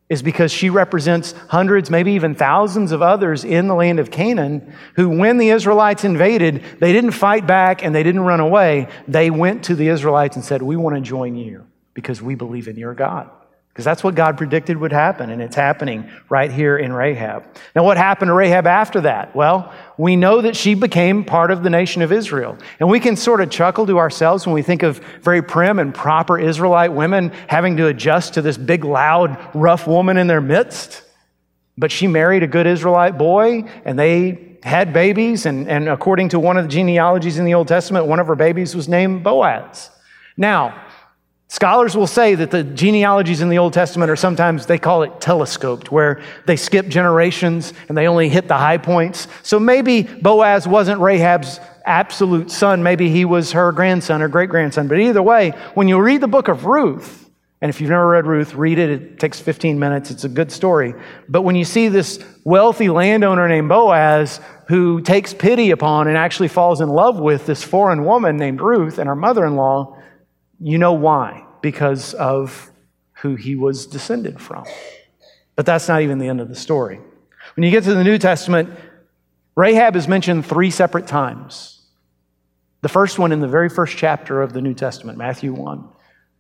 is 0.09 0.23
because 0.23 0.53
she 0.53 0.71
represents 0.71 1.33
hundreds, 1.49 1.91
maybe 1.91 2.13
even 2.13 2.35
thousands 2.35 2.93
of 2.93 3.03
others 3.03 3.45
in 3.45 3.67
the 3.67 3.75
land 3.75 3.99
of 3.99 4.11
Canaan 4.11 4.75
who, 4.95 5.09
when 5.09 5.39
the 5.39 5.49
Israelites 5.49 6.05
invaded, 6.05 6.63
they 6.81 6.93
didn't 6.93 7.13
fight 7.13 7.47
back 7.47 7.83
and 7.83 7.95
they 7.95 8.03
didn't 8.03 8.21
run 8.21 8.39
away. 8.41 8.89
They 9.09 9.31
went 9.31 9.65
to 9.65 9.75
the 9.75 9.89
Israelites 9.89 10.37
and 10.37 10.45
said, 10.45 10.63
We 10.63 10.77
want 10.77 10.97
to 10.97 11.01
join 11.01 11.35
you 11.35 11.67
because 11.95 12.21
we 12.21 12.35
believe 12.35 12.69
in 12.69 12.77
your 12.77 12.95
God. 12.95 13.31
Because 13.73 13.87
that's 13.87 14.05
what 14.05 14.15
God 14.15 14.37
predicted 14.37 14.77
would 14.77 14.93
happen, 14.93 15.31
and 15.31 15.41
it's 15.41 15.57
happening 15.57 16.11
right 16.29 16.53
here 16.53 16.77
in 16.77 16.93
Rahab. 16.93 17.47
Now, 17.75 17.85
what 17.85 17.97
happened 17.97 18.29
to 18.29 18.35
Rahab 18.35 18.67
after 18.67 19.01
that? 19.03 19.35
Well, 19.35 19.73
we 19.97 20.15
know 20.15 20.43
that 20.43 20.57
she 20.57 20.75
became 20.75 21.25
part 21.25 21.51
of 21.51 21.63
the 21.63 21.71
nation 21.71 22.03
of 22.03 22.13
Israel. 22.13 22.59
And 22.81 22.91
we 22.91 23.01
can 23.01 23.17
sort 23.17 23.41
of 23.41 23.49
chuckle 23.49 23.87
to 23.87 23.99
ourselves 23.99 24.47
when 24.47 24.53
we 24.53 24.61
think 24.61 24.83
of 24.83 24.99
very 25.23 25.41
prim 25.41 25.79
and 25.79 25.95
proper 25.95 26.39
Israelite 26.39 26.93
women 26.93 27.33
having 27.49 27.79
to 27.79 27.87
adjust 27.87 28.35
to 28.35 28.43
this 28.43 28.59
big, 28.59 28.85
loud, 28.85 29.39
rough 29.55 29.87
woman 29.87 30.19
in 30.19 30.27
their 30.27 30.43
midst. 30.43 31.03
But 31.79 31.91
she 31.91 32.07
married 32.07 32.43
a 32.43 32.49
good 32.49 32.67
Israelite 32.67 33.17
boy, 33.17 33.65
and 33.87 33.99
they 33.99 34.59
had 34.63 34.93
babies. 34.93 35.47
And, 35.47 35.67
and 35.67 35.89
according 35.89 36.29
to 36.31 36.39
one 36.39 36.59
of 36.59 36.65
the 36.65 36.71
genealogies 36.71 37.39
in 37.39 37.47
the 37.47 37.55
Old 37.55 37.69
Testament, 37.69 38.05
one 38.05 38.21
of 38.21 38.27
her 38.27 38.37
babies 38.37 38.77
was 38.77 38.87
named 38.87 39.25
Boaz. 39.25 39.89
Now, 40.37 40.85
Scholars 41.53 41.95
will 41.95 42.07
say 42.07 42.35
that 42.35 42.51
the 42.51 42.65
genealogies 42.65 43.43
in 43.43 43.51
the 43.51 43.59
Old 43.59 43.75
Testament 43.75 44.11
are 44.11 44.17
sometimes, 44.17 44.65
they 44.65 44.79
call 44.79 45.03
it 45.03 45.21
telescoped, 45.21 45.93
where 45.93 46.23
they 46.47 46.57
skip 46.57 46.89
generations 46.89 47.75
and 47.91 47.99
they 47.99 48.09
only 48.09 48.31
hit 48.31 48.49
the 48.49 48.57
high 48.57 48.79
points. 48.79 49.29
So 49.43 49.61
maybe 49.61 50.05
Boaz 50.05 50.67
wasn't 50.67 51.03
Rahab's 51.03 51.61
absolute 51.85 52.51
son. 52.51 52.83
Maybe 52.83 53.11
he 53.11 53.27
was 53.27 53.53
her 53.53 53.71
grandson 53.71 54.23
or 54.23 54.29
great 54.29 54.49
grandson. 54.49 54.89
But 54.89 54.99
either 54.99 55.23
way, 55.23 55.51
when 55.75 55.89
you 55.89 56.01
read 56.01 56.23
the 56.23 56.27
book 56.27 56.49
of 56.49 56.65
Ruth, 56.65 57.29
and 57.61 57.69
if 57.69 57.83
you've 57.83 57.91
never 57.91 58.09
read 58.09 58.27
Ruth, 58.27 58.55
read 58.55 58.79
it. 58.79 58.89
It 58.89 59.21
takes 59.21 59.39
15 59.39 59.79
minutes. 59.79 60.11
It's 60.11 60.25
a 60.25 60.31
good 60.31 60.51
story. 60.51 60.95
But 61.29 61.43
when 61.43 61.55
you 61.55 61.67
see 61.67 61.89
this 61.89 62.19
wealthy 62.45 62.89
landowner 62.89 63.47
named 63.47 63.69
Boaz 63.69 64.41
who 64.69 65.03
takes 65.03 65.35
pity 65.35 65.71
upon 65.71 66.09
and 66.09 66.17
actually 66.17 66.49
falls 66.49 66.81
in 66.81 66.89
love 66.89 67.21
with 67.21 67.45
this 67.45 67.63
foreign 67.63 68.07
woman 68.07 68.39
named 68.39 68.63
Ruth 68.63 68.99
and 68.99 69.07
her 69.07 69.15
mother 69.15 69.45
in 69.45 69.55
law, 69.55 69.99
you 70.65 70.79
know 70.79 70.93
why? 70.93 71.42
Because 71.63 72.15
of 72.15 72.71
who 73.15 73.37
he 73.37 73.57
was 73.57 73.87
descended 73.87 74.41
from. 74.41 74.65
But 75.57 75.65
that's 75.65 75.89
not 75.89 76.03
even 76.03 76.19
the 76.19 76.29
end 76.29 76.41
of 76.41 76.49
the 76.49 76.57
story. 76.57 77.01
When 77.57 77.65
you 77.65 77.71
get 77.71 77.85
to 77.85 77.95
the 77.95 78.05
New 78.05 78.19
Testament, 78.19 78.71
Rahab 79.55 79.97
is 79.97 80.09
mentioned 80.09 80.47
three 80.47 80.71
separate 80.71 81.07
times. 81.07 81.83
The 82.81 82.89
first 82.89 83.19
one 83.19 83.33
in 83.33 83.41
the 83.41 83.49
very 83.49 83.69
first 83.69 83.97
chapter 83.97 84.43
of 84.43 84.53
the 84.53 84.61
New 84.61 84.75
Testament, 84.75 85.19
Matthew 85.19 85.53
1. 85.53 85.89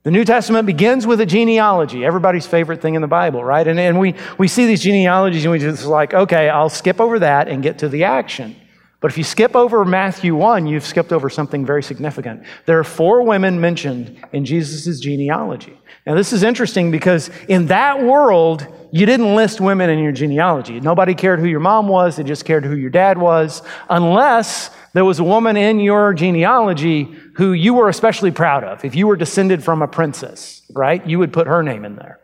The 0.03 0.11
New 0.11 0.25
Testament 0.25 0.67
begins 0.67 1.07
with 1.07 1.21
a 1.21 1.27
genealogy, 1.27 2.05
everybody's 2.05 2.47
favorite 2.47 2.83
thing 2.83 2.97
in 2.97 3.03
the 3.03 3.09
Bible, 3.09 3.45
right? 3.45 3.67
And, 3.67 3.79
and 3.79 4.01
we, 4.01 4.15
we 4.37 4.49
see 4.49 4.67
these 4.67 4.83
genealogies 4.83 5.45
and 5.45 5.53
we 5.53 5.61
just 5.61 5.85
like, 5.85 6.13
okay, 6.13 6.49
I'll 6.49 6.69
skip 6.69 7.01
over 7.01 7.21
that 7.21 7.47
and 7.47 7.63
get 7.63 7.79
to 7.79 7.89
the 7.89 8.05
action. 8.05 8.57
But 9.03 9.11
if 9.11 9.19
you 9.19 9.25
skip 9.25 9.57
over 9.57 9.85
Matthew 9.85 10.37
1, 10.37 10.69
you've 10.69 10.87
skipped 10.87 11.13
over 11.13 11.29
something 11.29 11.67
very 11.67 11.83
significant. 11.83 12.45
There 12.67 12.79
are 12.79 12.85
four 12.85 13.25
women 13.25 13.61
mentioned 13.61 14.25
in 14.33 14.45
Jesus' 14.45 15.01
genealogy. 15.01 15.77
Now, 16.07 16.15
this 16.15 16.33
is 16.33 16.45
interesting 16.45 16.93
because 16.93 17.29
in 17.49 17.67
that 17.67 18.01
world, 18.01 18.65
you 18.93 19.05
didn't 19.05 19.35
list 19.35 19.61
women 19.61 19.91
in 19.91 19.99
your 19.99 20.13
genealogy. 20.13 20.79
Nobody 20.79 21.15
cared 21.15 21.41
who 21.41 21.47
your 21.47 21.61
mom 21.61 21.89
was, 21.89 22.17
they 22.17 22.23
just 22.23 22.45
cared 22.45 22.65
who 22.65 22.77
your 22.77 22.91
dad 22.91 23.19
was, 23.19 23.63
unless 23.91 24.71
there 24.93 25.05
was 25.05 25.19
a 25.19 25.25
woman 25.25 25.57
in 25.57 25.81
your 25.81 26.15
genealogy 26.15 27.13
who 27.35 27.55
you 27.55 27.75
were 27.75 27.89
especially 27.89 28.31
proud 28.31 28.63
of. 28.63 28.85
If 28.85 28.95
you 28.95 29.09
were 29.09 29.17
descended 29.17 29.65
from 29.65 29.83
a 29.83 29.89
princess, 29.89 30.63
right, 30.73 31.05
you 31.05 31.19
would 31.19 31.33
put 31.33 31.49
her 31.49 31.65
name 31.65 31.85
in 31.85 31.97
there. 31.97 32.21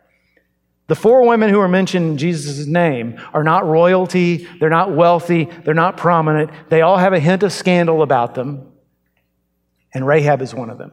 The 0.89 0.95
four 0.95 1.27
women 1.27 1.51
who 1.51 1.59
are 1.59 1.67
mentioned 1.67 2.07
in 2.07 2.17
Jesus' 2.17 2.65
name 2.65 3.21
are 3.31 3.43
not 3.43 3.63
royalty, 3.67 4.47
they're 4.59 4.71
not 4.71 4.91
wealthy, 4.91 5.45
they're 5.63 5.75
not 5.75 5.97
prominent. 5.97 6.49
They 6.69 6.81
all 6.81 6.97
have 6.97 7.13
a 7.13 7.19
hint 7.19 7.43
of 7.43 7.53
scandal 7.53 8.01
about 8.01 8.33
them. 8.33 8.71
And 9.93 10.05
Rahab 10.05 10.41
is 10.41 10.53
one 10.53 10.71
of 10.71 10.79
them. 10.79 10.91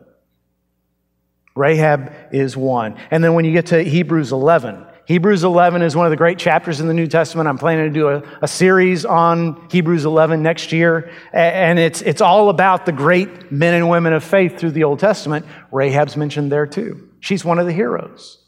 Rahab 1.54 2.12
is 2.30 2.58
one. 2.58 2.98
And 3.10 3.24
then 3.24 3.32
when 3.32 3.46
you 3.46 3.52
get 3.52 3.66
to 3.66 3.82
Hebrews 3.82 4.32
11, 4.32 4.84
Hebrews 5.06 5.44
11 5.44 5.80
is 5.80 5.96
one 5.96 6.04
of 6.04 6.10
the 6.10 6.16
great 6.16 6.38
chapters 6.38 6.78
in 6.78 6.88
the 6.88 6.94
New 6.94 7.06
Testament. 7.06 7.48
I'm 7.48 7.56
planning 7.56 7.86
to 7.86 7.90
do 7.90 8.08
a, 8.08 8.22
a, 8.42 8.48
series 8.48 9.06
on 9.06 9.66
Hebrews 9.70 10.04
11 10.04 10.42
next 10.42 10.72
year. 10.72 11.10
And 11.32 11.78
it's, 11.78 12.02
it's 12.02 12.20
all 12.20 12.50
about 12.50 12.84
the 12.84 12.92
great 12.92 13.50
men 13.50 13.72
and 13.72 13.88
women 13.88 14.12
of 14.12 14.22
faith 14.22 14.58
through 14.58 14.72
the 14.72 14.84
Old 14.84 14.98
Testament. 14.98 15.46
Rahab's 15.72 16.18
mentioned 16.18 16.52
there 16.52 16.66
too. 16.66 17.08
She's 17.20 17.46
one 17.46 17.58
of 17.58 17.64
the 17.64 17.72
heroes. 17.72 18.45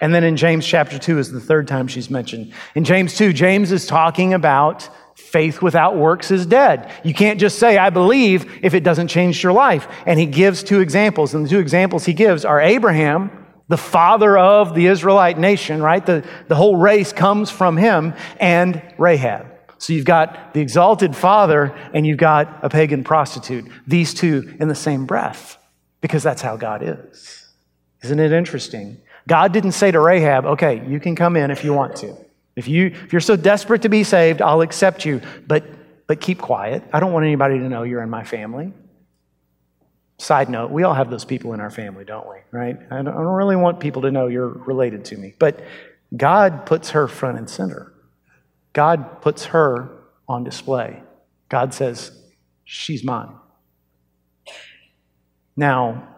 And 0.00 0.14
then 0.14 0.24
in 0.24 0.36
James 0.36 0.66
chapter 0.66 0.98
2 0.98 1.18
is 1.18 1.32
the 1.32 1.40
third 1.40 1.68
time 1.68 1.88
she's 1.88 2.10
mentioned. 2.10 2.52
In 2.74 2.84
James 2.84 3.16
2, 3.16 3.32
James 3.32 3.72
is 3.72 3.86
talking 3.86 4.34
about 4.34 4.88
faith 5.16 5.62
without 5.62 5.96
works 5.96 6.30
is 6.30 6.44
dead. 6.46 6.92
You 7.02 7.14
can't 7.14 7.40
just 7.40 7.58
say, 7.58 7.78
I 7.78 7.90
believe, 7.90 8.60
if 8.62 8.74
it 8.74 8.84
doesn't 8.84 9.08
change 9.08 9.42
your 9.42 9.52
life. 9.52 9.88
And 10.04 10.20
he 10.20 10.26
gives 10.26 10.62
two 10.62 10.80
examples. 10.80 11.34
And 11.34 11.44
the 11.44 11.48
two 11.48 11.58
examples 11.58 12.04
he 12.04 12.12
gives 12.12 12.44
are 12.44 12.60
Abraham, 12.60 13.46
the 13.68 13.78
father 13.78 14.36
of 14.36 14.74
the 14.74 14.86
Israelite 14.86 15.38
nation, 15.38 15.82
right? 15.82 16.04
The, 16.04 16.24
the 16.48 16.54
whole 16.54 16.76
race 16.76 17.12
comes 17.12 17.50
from 17.50 17.76
him, 17.76 18.14
and 18.38 18.82
Rahab. 18.98 19.46
So 19.78 19.92
you've 19.92 20.04
got 20.04 20.54
the 20.54 20.60
exalted 20.60 21.14
father 21.14 21.76
and 21.92 22.06
you've 22.06 22.18
got 22.18 22.60
a 22.62 22.68
pagan 22.68 23.04
prostitute. 23.04 23.70
These 23.86 24.14
two 24.14 24.56
in 24.58 24.68
the 24.68 24.74
same 24.74 25.06
breath, 25.06 25.58
because 26.00 26.22
that's 26.22 26.40
how 26.40 26.56
God 26.56 26.82
is. 26.82 27.46
Isn't 28.02 28.20
it 28.20 28.32
interesting? 28.32 28.98
God 29.28 29.52
didn't 29.52 29.72
say 29.72 29.90
to 29.90 30.00
Rahab, 30.00 30.46
okay, 30.46 30.86
you 30.86 31.00
can 31.00 31.16
come 31.16 31.36
in 31.36 31.50
if 31.50 31.64
you 31.64 31.72
want 31.72 31.96
to. 31.96 32.16
If, 32.54 32.68
you, 32.68 32.86
if 32.86 33.12
you're 33.12 33.20
so 33.20 33.36
desperate 33.36 33.82
to 33.82 33.88
be 33.88 34.04
saved, 34.04 34.40
I'll 34.40 34.62
accept 34.62 35.04
you. 35.04 35.20
But, 35.46 35.64
but 36.06 36.20
keep 36.20 36.38
quiet. 36.38 36.82
I 36.92 37.00
don't 37.00 37.12
want 37.12 37.26
anybody 37.26 37.58
to 37.58 37.68
know 37.68 37.82
you're 37.82 38.02
in 38.02 38.10
my 38.10 38.24
family. 38.24 38.72
Side 40.18 40.48
note, 40.48 40.70
we 40.70 40.82
all 40.82 40.94
have 40.94 41.10
those 41.10 41.24
people 41.24 41.52
in 41.52 41.60
our 41.60 41.70
family, 41.70 42.04
don't 42.04 42.26
we? 42.28 42.36
Right? 42.50 42.78
I 42.90 42.96
don't, 42.96 43.08
I 43.08 43.12
don't 43.12 43.34
really 43.34 43.56
want 43.56 43.80
people 43.80 44.02
to 44.02 44.10
know 44.10 44.28
you're 44.28 44.48
related 44.48 45.04
to 45.06 45.16
me. 45.16 45.34
But 45.38 45.60
God 46.16 46.64
puts 46.64 46.90
her 46.90 47.08
front 47.08 47.36
and 47.36 47.50
center. 47.50 47.92
God 48.72 49.20
puts 49.20 49.46
her 49.46 49.90
on 50.28 50.44
display. 50.44 51.02
God 51.48 51.74
says, 51.74 52.12
she's 52.64 53.04
mine. 53.04 53.34
Now, 55.56 56.15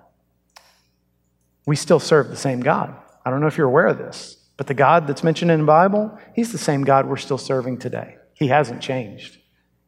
we 1.69 1.77
still 1.77 2.01
serve 2.01 2.31
the 2.31 2.37
same 2.37 2.61
God. 2.61 2.97
I 3.27 3.31
don't 3.31 3.43
know 3.43 3.47
if 3.47 3.59
you're 3.59 3.67
aware 3.67 3.89
of 3.89 3.99
this, 3.99 4.39
but 4.57 4.69
the 4.69 4.73
God 4.73 5.07
that's 5.07 5.23
mentioned 5.23 5.51
in 5.51 5.61
the 5.61 5.67
Bible, 5.67 6.19
he's 6.35 6.51
the 6.51 6.57
same 6.57 6.83
God 6.83 7.07
we're 7.07 7.19
still 7.19 7.37
serving 7.37 7.77
today. 7.77 8.17
He 8.33 8.49
hasn't 8.49 8.81
changed, 8.81 9.37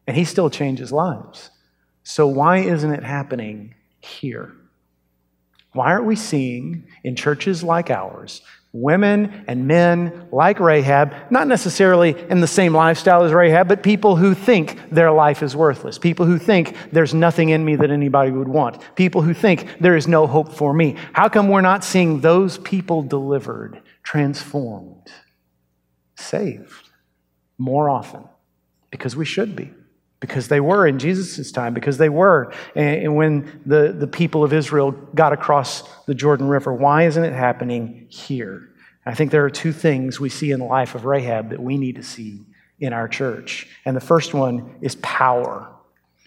and 0.07 0.15
he 0.15 0.27
still 0.27 0.51
changes 0.51 0.93
lives. 0.93 1.49
So, 2.03 2.27
why 2.27 2.59
isn't 2.59 2.93
it 2.93 3.03
happening 3.03 3.77
here? 3.99 4.53
Why 5.73 5.87
aren't 5.87 6.05
we 6.05 6.17
seeing 6.17 6.87
in 7.03 7.17
churches 7.17 7.65
like 7.65 7.89
ours 7.89 8.43
women 8.73 9.45
and 9.49 9.67
men 9.67 10.29
like 10.31 10.61
Rahab, 10.61 11.13
not 11.31 11.49
necessarily 11.49 12.15
in 12.31 12.41
the 12.41 12.47
same 12.47 12.73
lifestyle 12.73 13.25
as 13.25 13.33
Rahab, 13.33 13.67
but 13.67 13.83
people 13.83 14.17
who 14.17 14.35
think 14.35 14.91
their 14.91 15.11
life 15.11 15.43
is 15.43 15.57
worthless, 15.57 15.99
people 15.99 16.25
who 16.25 16.39
think 16.39 16.77
there's 16.93 17.13
nothing 17.13 17.49
in 17.49 17.65
me 17.65 17.77
that 17.77 17.91
anybody 17.91 18.31
would 18.31 18.49
want, 18.49 18.81
people 18.95 19.23
who 19.23 19.35
think 19.35 19.67
there 19.81 19.97
is 19.97 20.07
no 20.07 20.27
hope 20.27 20.53
for 20.53 20.73
me. 20.73 20.97
How 21.13 21.29
come 21.29 21.49
we're 21.49 21.61
not 21.61 21.83
seeing 21.83 22.21
those 22.21 22.59
people 22.59 23.03
delivered, 23.03 23.83
transformed, 24.05 25.09
saved 26.17 26.91
more 27.59 27.91
often? 27.91 28.25
Because 28.91 29.17
we 29.17 29.25
should 29.25 29.57
be 29.57 29.73
because 30.21 30.49
they 30.49 30.61
were 30.61 30.87
in 30.87 30.99
Jesus' 30.99 31.51
time, 31.51 31.73
because 31.75 31.97
they 31.99 32.11
were 32.11 32.53
and 32.75 33.17
when 33.17 33.61
the, 33.65 33.93
the 33.99 34.07
people 34.07 34.45
of 34.45 34.53
Israel 34.53 34.93
got 35.15 35.33
across 35.33 35.83
the 36.05 36.15
Jordan 36.15 36.49
River. 36.49 36.73
Why 36.73 37.05
isn't 37.07 37.25
it 37.25 37.33
happening 37.33 38.07
here? 38.11 38.69
I 39.07 39.15
think 39.15 39.31
there 39.31 39.45
are 39.45 39.51
two 39.51 39.73
things 39.73 40.21
we 40.21 40.29
see 40.29 40.51
in 40.51 40.61
the 40.61 40.67
life 40.67 40.95
of 40.95 41.07
Rahab 41.07 41.51
that 41.51 41.61
we 41.61 41.79
need 41.79 41.97
to 41.97 42.03
see 42.03 42.45
in 42.79 42.93
our 42.93 43.09
church. 43.09 43.67
And 43.85 43.97
the 43.97 44.01
first 44.01 44.35
one 44.35 44.77
is 44.83 44.95
power. 44.97 45.69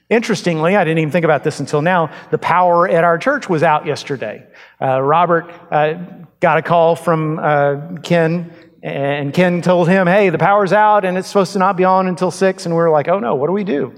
Interestingly, 0.09 0.75
I 0.75 0.83
didn't 0.83 0.99
even 0.99 1.11
think 1.11 1.25
about 1.25 1.43
this 1.43 1.59
until 1.59 1.81
now. 1.81 2.11
The 2.29 2.37
power 2.37 2.87
at 2.87 3.03
our 3.03 3.17
church 3.17 3.47
was 3.47 3.63
out 3.63 3.85
yesterday. 3.85 4.45
Uh, 4.81 5.01
Robert 5.01 5.49
uh, 5.71 5.93
got 6.39 6.57
a 6.57 6.61
call 6.61 6.95
from 6.95 7.39
uh, 7.39 7.99
Ken 8.03 8.53
and 8.83 9.33
Ken 9.33 9.61
told 9.61 9.87
him, 9.87 10.07
hey, 10.07 10.29
the 10.29 10.37
power's 10.37 10.73
out 10.73 11.05
and 11.05 11.17
it's 11.17 11.29
supposed 11.29 11.53
to 11.53 11.59
not 11.59 11.77
be 11.77 11.85
on 11.85 12.07
until 12.07 12.31
six. 12.31 12.65
And 12.65 12.75
we 12.75 12.81
were 12.81 12.89
like, 12.89 13.07
oh 13.07 13.19
no, 13.19 13.33
what 13.35 13.47
do 13.47 13.53
we 13.53 13.63
do? 13.63 13.93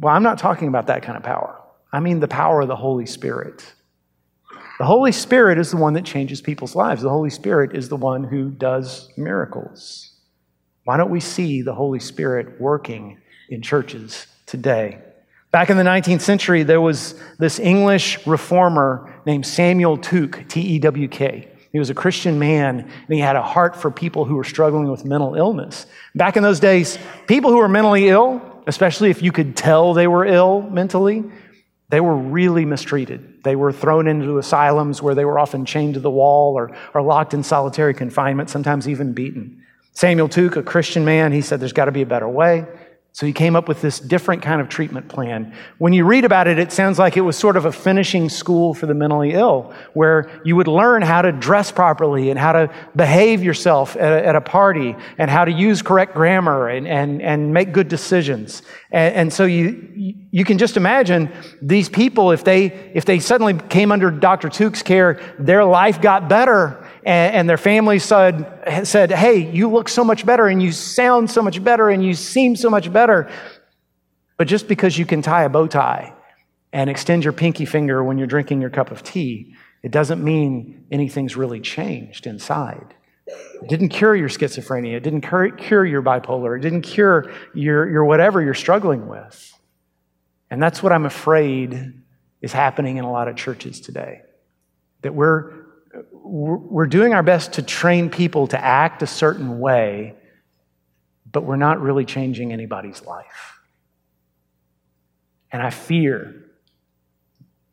Well, 0.00 0.14
I'm 0.14 0.22
not 0.22 0.38
talking 0.38 0.68
about 0.68 0.86
that 0.86 1.02
kind 1.02 1.18
of 1.18 1.22
power. 1.22 1.60
I 1.92 2.00
mean 2.00 2.20
the 2.20 2.28
power 2.28 2.62
of 2.62 2.68
the 2.68 2.76
Holy 2.76 3.04
Spirit. 3.04 3.70
The 4.78 4.86
Holy 4.86 5.12
Spirit 5.12 5.58
is 5.58 5.70
the 5.70 5.76
one 5.76 5.92
that 5.92 6.06
changes 6.06 6.40
people's 6.40 6.74
lives. 6.74 7.02
The 7.02 7.10
Holy 7.10 7.28
Spirit 7.28 7.76
is 7.76 7.90
the 7.90 7.96
one 7.96 8.24
who 8.24 8.48
does 8.48 9.10
miracles. 9.18 10.12
Why 10.84 10.96
don't 10.96 11.10
we 11.10 11.20
see 11.20 11.60
the 11.60 11.74
Holy 11.74 12.00
Spirit 12.00 12.58
working 12.58 13.18
in 13.50 13.60
churches 13.60 14.26
today? 14.46 15.00
Back 15.50 15.68
in 15.68 15.76
the 15.76 15.82
19th 15.82 16.22
century, 16.22 16.62
there 16.62 16.80
was 16.80 17.14
this 17.38 17.58
English 17.58 18.26
reformer 18.26 19.20
named 19.26 19.44
Samuel 19.44 19.98
Tuke, 19.98 20.48
T 20.48 20.62
E 20.62 20.78
W 20.78 21.08
K. 21.08 21.48
He 21.72 21.78
was 21.78 21.90
a 21.90 21.94
Christian 21.94 22.38
man, 22.38 22.80
and 22.80 23.08
he 23.08 23.20
had 23.20 23.36
a 23.36 23.42
heart 23.42 23.76
for 23.76 23.90
people 23.90 24.24
who 24.24 24.34
were 24.34 24.44
struggling 24.44 24.90
with 24.90 25.04
mental 25.04 25.34
illness. 25.34 25.86
Back 26.14 26.36
in 26.36 26.42
those 26.42 26.60
days, 26.60 26.98
people 27.28 27.50
who 27.50 27.58
were 27.58 27.68
mentally 27.68 28.08
ill, 28.08 28.42
especially 28.66 29.10
if 29.10 29.22
you 29.22 29.30
could 29.30 29.56
tell 29.56 29.94
they 29.94 30.08
were 30.08 30.24
ill 30.24 30.62
mentally, 30.62 31.24
they 31.88 32.00
were 32.00 32.16
really 32.16 32.64
mistreated. 32.64 33.42
They 33.44 33.56
were 33.56 33.72
thrown 33.72 34.06
into 34.06 34.38
asylums 34.38 35.02
where 35.02 35.14
they 35.14 35.24
were 35.24 35.38
often 35.38 35.64
chained 35.64 35.94
to 35.94 36.00
the 36.00 36.10
wall 36.10 36.54
or, 36.54 36.76
or 36.94 37.02
locked 37.02 37.34
in 37.34 37.42
solitary 37.42 37.94
confinement, 37.94 38.50
sometimes 38.50 38.88
even 38.88 39.12
beaten. 39.12 39.64
Samuel 39.92 40.28
Tuke, 40.28 40.56
a 40.56 40.62
Christian 40.62 41.04
man, 41.04 41.32
he 41.32 41.40
said 41.40 41.60
there's 41.60 41.72
got 41.72 41.86
to 41.86 41.92
be 41.92 42.02
a 42.02 42.06
better 42.06 42.28
way. 42.28 42.64
So 43.12 43.26
he 43.26 43.32
came 43.32 43.56
up 43.56 43.66
with 43.66 43.82
this 43.82 43.98
different 43.98 44.40
kind 44.42 44.60
of 44.60 44.68
treatment 44.68 45.08
plan. 45.08 45.52
When 45.78 45.92
you 45.92 46.04
read 46.04 46.24
about 46.24 46.46
it, 46.46 46.60
it 46.60 46.70
sounds 46.70 46.96
like 46.96 47.16
it 47.16 47.22
was 47.22 47.36
sort 47.36 47.56
of 47.56 47.64
a 47.64 47.72
finishing 47.72 48.28
school 48.28 48.72
for 48.72 48.86
the 48.86 48.94
mentally 48.94 49.32
ill, 49.32 49.74
where 49.94 50.30
you 50.44 50.54
would 50.54 50.68
learn 50.68 51.02
how 51.02 51.20
to 51.22 51.32
dress 51.32 51.72
properly 51.72 52.30
and 52.30 52.38
how 52.38 52.52
to 52.52 52.72
behave 52.94 53.42
yourself 53.42 53.96
at 53.96 54.12
a, 54.12 54.26
at 54.26 54.36
a 54.36 54.40
party 54.40 54.94
and 55.18 55.28
how 55.28 55.44
to 55.44 55.50
use 55.50 55.82
correct 55.82 56.14
grammar 56.14 56.68
and, 56.68 56.86
and, 56.86 57.20
and 57.20 57.52
make 57.52 57.72
good 57.72 57.88
decisions. 57.88 58.62
And, 58.92 59.14
and 59.14 59.32
so 59.32 59.44
you, 59.44 60.14
you 60.30 60.44
can 60.44 60.56
just 60.56 60.76
imagine 60.76 61.32
these 61.60 61.88
people, 61.88 62.30
if 62.30 62.44
they, 62.44 62.66
if 62.94 63.06
they 63.06 63.18
suddenly 63.18 63.54
came 63.54 63.90
under 63.90 64.12
Dr. 64.12 64.48
Tukes' 64.48 64.84
care, 64.84 65.20
their 65.36 65.64
life 65.64 66.00
got 66.00 66.28
better 66.28 66.79
and, 67.04 67.34
and, 67.34 67.48
their 67.48 67.56
family 67.58 67.98
said, 67.98 68.84
said, 68.84 69.10
Hey, 69.10 69.50
you 69.50 69.70
look 69.70 69.88
so 69.88 70.04
much 70.04 70.26
better, 70.26 70.46
and 70.46 70.62
you 70.62 70.72
sound 70.72 71.30
so 71.30 71.42
much 71.42 71.62
better, 71.62 71.88
and 71.88 72.04
you 72.04 72.14
seem 72.14 72.56
so 72.56 72.70
much 72.70 72.92
better. 72.92 73.30
But 74.36 74.48
just 74.48 74.68
because 74.68 74.96
you 74.96 75.06
can 75.06 75.22
tie 75.22 75.44
a 75.44 75.48
bow 75.48 75.66
tie 75.66 76.14
and 76.72 76.88
extend 76.88 77.24
your 77.24 77.32
pinky 77.32 77.64
finger 77.64 78.02
when 78.02 78.18
you're 78.18 78.26
drinking 78.26 78.60
your 78.60 78.70
cup 78.70 78.90
of 78.90 79.02
tea, 79.02 79.54
it 79.82 79.92
doesn't 79.92 80.22
mean 80.22 80.86
anything's 80.90 81.36
really 81.36 81.60
changed 81.60 82.26
inside. 82.26 82.94
It 83.26 83.68
didn't 83.68 83.90
cure 83.90 84.14
your 84.14 84.28
schizophrenia. 84.28 84.94
It 84.94 85.02
didn't 85.02 85.22
cure 85.22 85.84
your 85.84 86.02
bipolar. 86.02 86.56
It 86.56 86.62
didn't 86.62 86.82
cure 86.82 87.30
your, 87.54 87.88
your 87.90 88.04
whatever 88.04 88.42
you're 88.42 88.54
struggling 88.54 89.06
with. 89.06 89.58
And 90.50 90.62
that's 90.62 90.82
what 90.82 90.92
I'm 90.92 91.06
afraid 91.06 91.94
is 92.42 92.52
happening 92.52 92.96
in 92.96 93.04
a 93.04 93.10
lot 93.10 93.28
of 93.28 93.36
churches 93.36 93.80
today. 93.80 94.22
That 95.02 95.14
we're 95.14 95.59
we're 96.22 96.86
doing 96.86 97.14
our 97.14 97.22
best 97.22 97.54
to 97.54 97.62
train 97.62 98.10
people 98.10 98.46
to 98.48 98.62
act 98.62 99.02
a 99.02 99.06
certain 99.06 99.58
way, 99.58 100.14
but 101.30 101.44
we're 101.44 101.56
not 101.56 101.80
really 101.80 102.04
changing 102.04 102.52
anybody's 102.52 103.02
life. 103.02 103.58
And 105.52 105.62
I 105.62 105.70
fear 105.70 106.34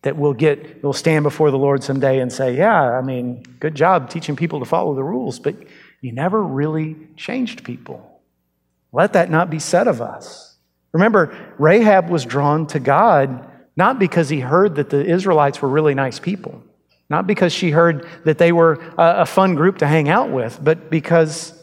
that 0.02 0.16
we'll 0.16 0.34
get 0.34 0.84
we'll 0.84 0.94
stand 0.94 1.24
before 1.24 1.52
the 1.52 1.58
Lord 1.58 1.84
someday 1.84 2.20
and 2.20 2.32
say, 2.32 2.56
"Yeah, 2.56 2.98
I 2.98 3.02
mean, 3.02 3.44
good 3.60 3.76
job 3.76 4.10
teaching 4.10 4.36
people 4.36 4.60
to 4.60 4.66
follow 4.66 4.96
the 4.96 5.04
rules, 5.04 5.40
but 5.40 5.56
you 6.02 6.12
never 6.12 6.42
really 6.42 6.96
changed 7.16 7.64
people." 7.64 8.22
Let 8.92 9.14
that 9.14 9.30
not 9.30 9.50
be 9.50 9.60
said 9.60 9.88
of 9.88 10.02
us. 10.02 10.56
Remember, 10.94 11.36
Rahab 11.60 12.10
was 12.10 12.26
drawn 12.26 12.68
to 12.68 12.80
God 12.80 13.48
not 13.76 14.00
because 14.00 14.30
he 14.30 14.40
heard 14.40 14.76
that 14.76 14.90
the 14.90 15.06
Israelites 15.06 15.62
were 15.62 15.70
really 15.70 15.94
nice 15.94 16.20
people. 16.20 16.64
Not 17.10 17.26
because 17.26 17.54
she 17.54 17.72
heard 17.72 18.06
that 18.26 18.38
they 18.38 18.52
were 18.52 18.80
a 18.98 19.26
fun 19.26 19.56
group 19.56 19.78
to 19.78 19.88
hang 19.88 20.10
out 20.10 20.30
with, 20.30 20.60
but 20.62 20.90
because 20.90 21.54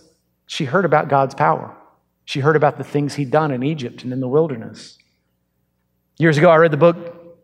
she 0.46 0.64
heard 0.64 0.84
about 0.84 1.08
God's 1.08 1.34
power. 1.34 1.76
She 2.24 2.40
heard 2.40 2.56
about 2.56 2.78
the 2.78 2.84
things 2.84 3.14
he'd 3.14 3.30
done 3.30 3.50
in 3.50 3.62
Egypt 3.62 4.04
and 4.04 4.12
in 4.12 4.20
the 4.20 4.28
wilderness. 4.28 4.98
Years 6.18 6.38
ago, 6.38 6.48
I 6.48 6.56
read 6.56 6.70
the 6.70 6.78
book 6.78 6.96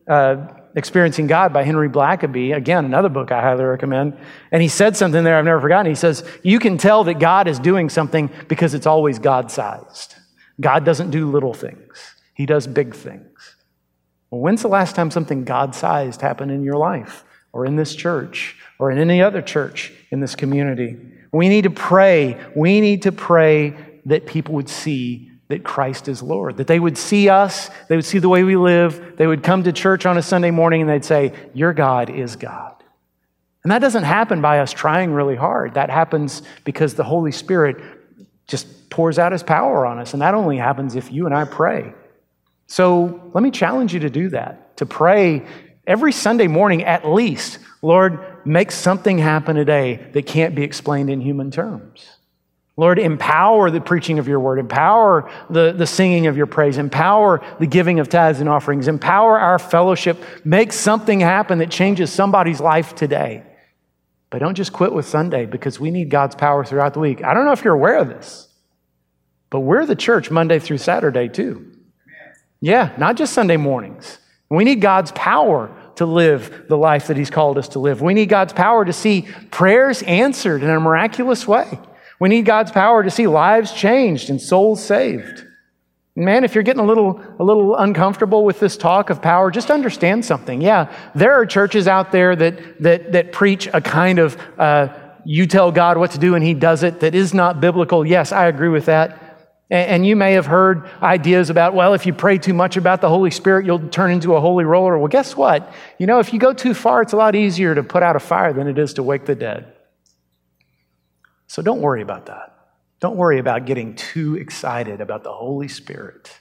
uh, 0.08 0.46
Experiencing 0.76 1.26
God 1.26 1.52
by 1.52 1.64
Henry 1.64 1.88
Blackaby. 1.88 2.54
Again, 2.54 2.84
another 2.84 3.08
book 3.08 3.32
I 3.32 3.40
highly 3.40 3.64
recommend. 3.64 4.16
And 4.52 4.62
he 4.62 4.68
said 4.68 4.96
something 4.96 5.24
there 5.24 5.36
I've 5.36 5.44
never 5.44 5.60
forgotten. 5.60 5.86
He 5.86 5.96
says, 5.96 6.24
You 6.42 6.60
can 6.60 6.78
tell 6.78 7.02
that 7.04 7.18
God 7.18 7.48
is 7.48 7.58
doing 7.58 7.88
something 7.88 8.30
because 8.46 8.72
it's 8.72 8.86
always 8.86 9.18
God 9.18 9.50
sized. 9.50 10.14
God 10.60 10.84
doesn't 10.84 11.10
do 11.10 11.30
little 11.30 11.54
things, 11.54 12.14
He 12.34 12.46
does 12.46 12.66
big 12.66 12.94
things. 12.94 13.56
Well, 14.30 14.40
when's 14.40 14.62
the 14.62 14.68
last 14.68 14.94
time 14.94 15.10
something 15.10 15.44
God 15.44 15.74
sized 15.74 16.20
happened 16.20 16.52
in 16.52 16.62
your 16.62 16.76
life? 16.76 17.24
Or 17.52 17.66
in 17.66 17.76
this 17.76 17.94
church 17.94 18.56
or 18.78 18.90
in 18.90 18.98
any 18.98 19.22
other 19.22 19.42
church 19.42 19.92
in 20.10 20.20
this 20.20 20.34
community. 20.34 20.96
We 21.32 21.48
need 21.48 21.62
to 21.62 21.70
pray. 21.70 22.38
We 22.56 22.80
need 22.80 23.02
to 23.02 23.12
pray 23.12 23.76
that 24.06 24.26
people 24.26 24.54
would 24.54 24.68
see 24.68 25.30
that 25.48 25.64
Christ 25.64 26.08
is 26.08 26.22
Lord, 26.22 26.58
that 26.58 26.68
they 26.68 26.78
would 26.78 26.96
see 26.96 27.28
us, 27.28 27.70
they 27.88 27.96
would 27.96 28.04
see 28.04 28.18
the 28.18 28.28
way 28.28 28.44
we 28.44 28.56
live, 28.56 29.16
they 29.16 29.26
would 29.26 29.42
come 29.42 29.64
to 29.64 29.72
church 29.72 30.06
on 30.06 30.16
a 30.16 30.22
Sunday 30.22 30.52
morning 30.52 30.80
and 30.80 30.88
they'd 30.88 31.04
say, 31.04 31.32
Your 31.54 31.72
God 31.72 32.08
is 32.08 32.36
God. 32.36 32.76
And 33.64 33.72
that 33.72 33.80
doesn't 33.80 34.04
happen 34.04 34.40
by 34.40 34.60
us 34.60 34.72
trying 34.72 35.12
really 35.12 35.36
hard. 35.36 35.74
That 35.74 35.90
happens 35.90 36.42
because 36.64 36.94
the 36.94 37.04
Holy 37.04 37.32
Spirit 37.32 37.76
just 38.46 38.90
pours 38.90 39.18
out 39.18 39.32
his 39.32 39.42
power 39.42 39.84
on 39.84 39.98
us. 39.98 40.12
And 40.12 40.22
that 40.22 40.34
only 40.34 40.56
happens 40.56 40.94
if 40.96 41.12
you 41.12 41.26
and 41.26 41.34
I 41.34 41.44
pray. 41.44 41.92
So 42.68 43.30
let 43.34 43.42
me 43.42 43.50
challenge 43.50 43.92
you 43.92 44.00
to 44.00 44.10
do 44.10 44.30
that, 44.30 44.76
to 44.78 44.86
pray 44.86 45.46
every 45.86 46.12
Sunday 46.12 46.46
morning 46.46 46.84
at 46.84 47.08
least, 47.08 47.58
Lord, 47.82 48.46
make 48.46 48.70
something 48.70 49.18
happen 49.18 49.56
today 49.56 49.96
that 50.12 50.26
can't 50.26 50.54
be 50.54 50.62
explained 50.62 51.10
in 51.10 51.20
human 51.20 51.50
terms. 51.50 52.06
Lord, 52.76 52.98
empower 52.98 53.70
the 53.70 53.80
preaching 53.80 54.18
of 54.18 54.26
your 54.26 54.40
word, 54.40 54.58
empower 54.58 55.30
the, 55.50 55.72
the 55.72 55.86
singing 55.86 56.28
of 56.28 56.36
your 56.38 56.46
praise, 56.46 56.78
empower 56.78 57.44
the 57.58 57.66
giving 57.66 58.00
of 58.00 58.08
tithes 58.08 58.40
and 58.40 58.48
offerings, 58.48 58.88
empower 58.88 59.38
our 59.38 59.58
fellowship, 59.58 60.22
make 60.44 60.72
something 60.72 61.20
happen 61.20 61.58
that 61.58 61.70
changes 61.70 62.10
somebody's 62.10 62.58
life 62.58 62.94
today. 62.94 63.42
But 64.30 64.38
don't 64.38 64.54
just 64.54 64.72
quit 64.72 64.94
with 64.94 65.06
Sunday 65.06 65.44
because 65.44 65.78
we 65.78 65.90
need 65.90 66.08
God's 66.08 66.36
power 66.36 66.64
throughout 66.64 66.94
the 66.94 67.00
week. 67.00 67.22
I 67.22 67.34
don't 67.34 67.44
know 67.44 67.52
if 67.52 67.64
you're 67.64 67.74
aware 67.74 67.98
of 67.98 68.08
this, 68.08 68.48
but 69.50 69.60
we're 69.60 69.84
the 69.84 69.96
church 69.96 70.30
Monday 70.30 70.58
through 70.58 70.78
Saturday 70.78 71.28
too. 71.28 71.70
Yeah, 72.60 72.94
not 72.96 73.16
just 73.16 73.34
Sunday 73.34 73.58
mornings. 73.58 74.18
We 74.48 74.64
need 74.64 74.80
God's 74.80 75.12
power 75.12 75.70
to 76.00 76.06
live 76.06 76.64
the 76.66 76.78
life 76.78 77.08
that 77.08 77.18
He's 77.18 77.28
called 77.28 77.58
us 77.58 77.68
to 77.68 77.78
live. 77.78 78.00
We 78.00 78.14
need 78.14 78.30
God's 78.30 78.54
power 78.54 78.84
to 78.86 78.92
see 78.92 79.28
prayers 79.50 80.02
answered 80.02 80.62
in 80.62 80.70
a 80.70 80.80
miraculous 80.80 81.46
way. 81.46 81.78
We 82.18 82.30
need 82.30 82.46
God's 82.46 82.72
power 82.72 83.02
to 83.02 83.10
see 83.10 83.26
lives 83.26 83.72
changed 83.72 84.30
and 84.30 84.40
souls 84.40 84.82
saved. 84.82 85.44
Man, 86.16 86.42
if 86.42 86.54
you're 86.54 86.64
getting 86.64 86.82
a 86.82 86.86
little, 86.86 87.22
a 87.38 87.44
little 87.44 87.76
uncomfortable 87.76 88.44
with 88.44 88.60
this 88.60 88.78
talk 88.78 89.10
of 89.10 89.20
power, 89.20 89.50
just 89.50 89.70
understand 89.70 90.24
something. 90.24 90.62
Yeah, 90.62 90.90
there 91.14 91.34
are 91.34 91.44
churches 91.44 91.86
out 91.86 92.12
there 92.12 92.34
that, 92.34 92.82
that, 92.82 93.12
that 93.12 93.32
preach 93.32 93.68
a 93.72 93.80
kind 93.82 94.18
of 94.18 94.38
uh, 94.58 94.88
you 95.24 95.46
tell 95.46 95.70
God 95.70 95.98
what 95.98 96.12
to 96.12 96.18
do 96.18 96.34
and 96.34 96.42
He 96.42 96.54
does 96.54 96.82
it 96.82 97.00
that 97.00 97.14
is 97.14 97.34
not 97.34 97.60
biblical. 97.60 98.06
Yes, 98.06 98.32
I 98.32 98.46
agree 98.46 98.70
with 98.70 98.86
that. 98.86 99.29
And 99.70 100.04
you 100.04 100.16
may 100.16 100.32
have 100.32 100.46
heard 100.46 100.90
ideas 101.00 101.48
about, 101.48 101.74
well, 101.74 101.94
if 101.94 102.04
you 102.04 102.12
pray 102.12 102.38
too 102.38 102.52
much 102.52 102.76
about 102.76 103.00
the 103.00 103.08
Holy 103.08 103.30
Spirit, 103.30 103.66
you'll 103.66 103.88
turn 103.88 104.10
into 104.10 104.34
a 104.34 104.40
holy 104.40 104.64
roller. 104.64 104.98
Well, 104.98 105.06
guess 105.06 105.36
what? 105.36 105.72
You 105.96 106.08
know, 106.08 106.18
if 106.18 106.32
you 106.32 106.40
go 106.40 106.52
too 106.52 106.74
far, 106.74 107.02
it's 107.02 107.12
a 107.12 107.16
lot 107.16 107.36
easier 107.36 107.76
to 107.76 107.84
put 107.84 108.02
out 108.02 108.16
a 108.16 108.20
fire 108.20 108.52
than 108.52 108.66
it 108.66 108.78
is 108.78 108.94
to 108.94 109.04
wake 109.04 109.26
the 109.26 109.36
dead. 109.36 109.72
So 111.46 111.62
don't 111.62 111.80
worry 111.80 112.02
about 112.02 112.26
that. 112.26 112.56
Don't 112.98 113.16
worry 113.16 113.38
about 113.38 113.64
getting 113.64 113.94
too 113.94 114.36
excited 114.36 115.00
about 115.00 115.22
the 115.22 115.32
Holy 115.32 115.68
Spirit. 115.68 116.36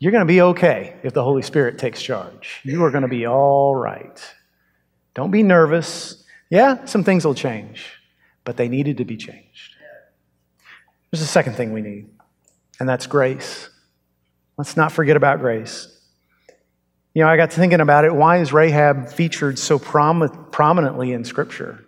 You're 0.00 0.12
going 0.12 0.26
to 0.26 0.32
be 0.32 0.40
okay 0.40 0.96
if 1.04 1.12
the 1.14 1.22
Holy 1.22 1.42
Spirit 1.42 1.78
takes 1.78 2.02
charge. 2.02 2.60
You 2.64 2.84
are 2.84 2.90
going 2.90 3.02
to 3.02 3.08
be 3.08 3.26
all 3.26 3.76
right. 3.76 4.20
Don't 5.14 5.30
be 5.30 5.42
nervous. 5.42 6.24
Yeah, 6.50 6.84
some 6.84 7.04
things 7.04 7.24
will 7.24 7.34
change, 7.34 7.86
but 8.44 8.56
they 8.56 8.68
needed 8.68 8.98
to 8.98 9.04
be 9.04 9.16
changed. 9.16 9.67
There's 11.10 11.22
a 11.22 11.26
second 11.26 11.54
thing 11.54 11.72
we 11.72 11.80
need, 11.80 12.08
and 12.78 12.88
that's 12.88 13.06
grace. 13.06 13.70
Let's 14.56 14.76
not 14.76 14.92
forget 14.92 15.16
about 15.16 15.40
grace. 15.40 15.88
You 17.14 17.22
know, 17.22 17.30
I 17.30 17.36
got 17.36 17.50
to 17.50 17.56
thinking 17.56 17.80
about 17.80 18.04
it. 18.04 18.14
Why 18.14 18.38
is 18.38 18.52
Rahab 18.52 19.08
featured 19.08 19.58
so 19.58 19.78
prom- 19.78 20.48
prominently 20.52 21.12
in 21.12 21.24
Scripture? 21.24 21.84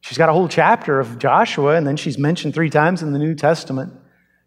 She's 0.00 0.18
got 0.18 0.28
a 0.28 0.32
whole 0.32 0.48
chapter 0.48 0.98
of 0.98 1.18
Joshua, 1.18 1.76
and 1.76 1.86
then 1.86 1.96
she's 1.96 2.18
mentioned 2.18 2.54
three 2.54 2.70
times 2.70 3.02
in 3.02 3.12
the 3.12 3.18
New 3.18 3.34
Testament. 3.34 3.92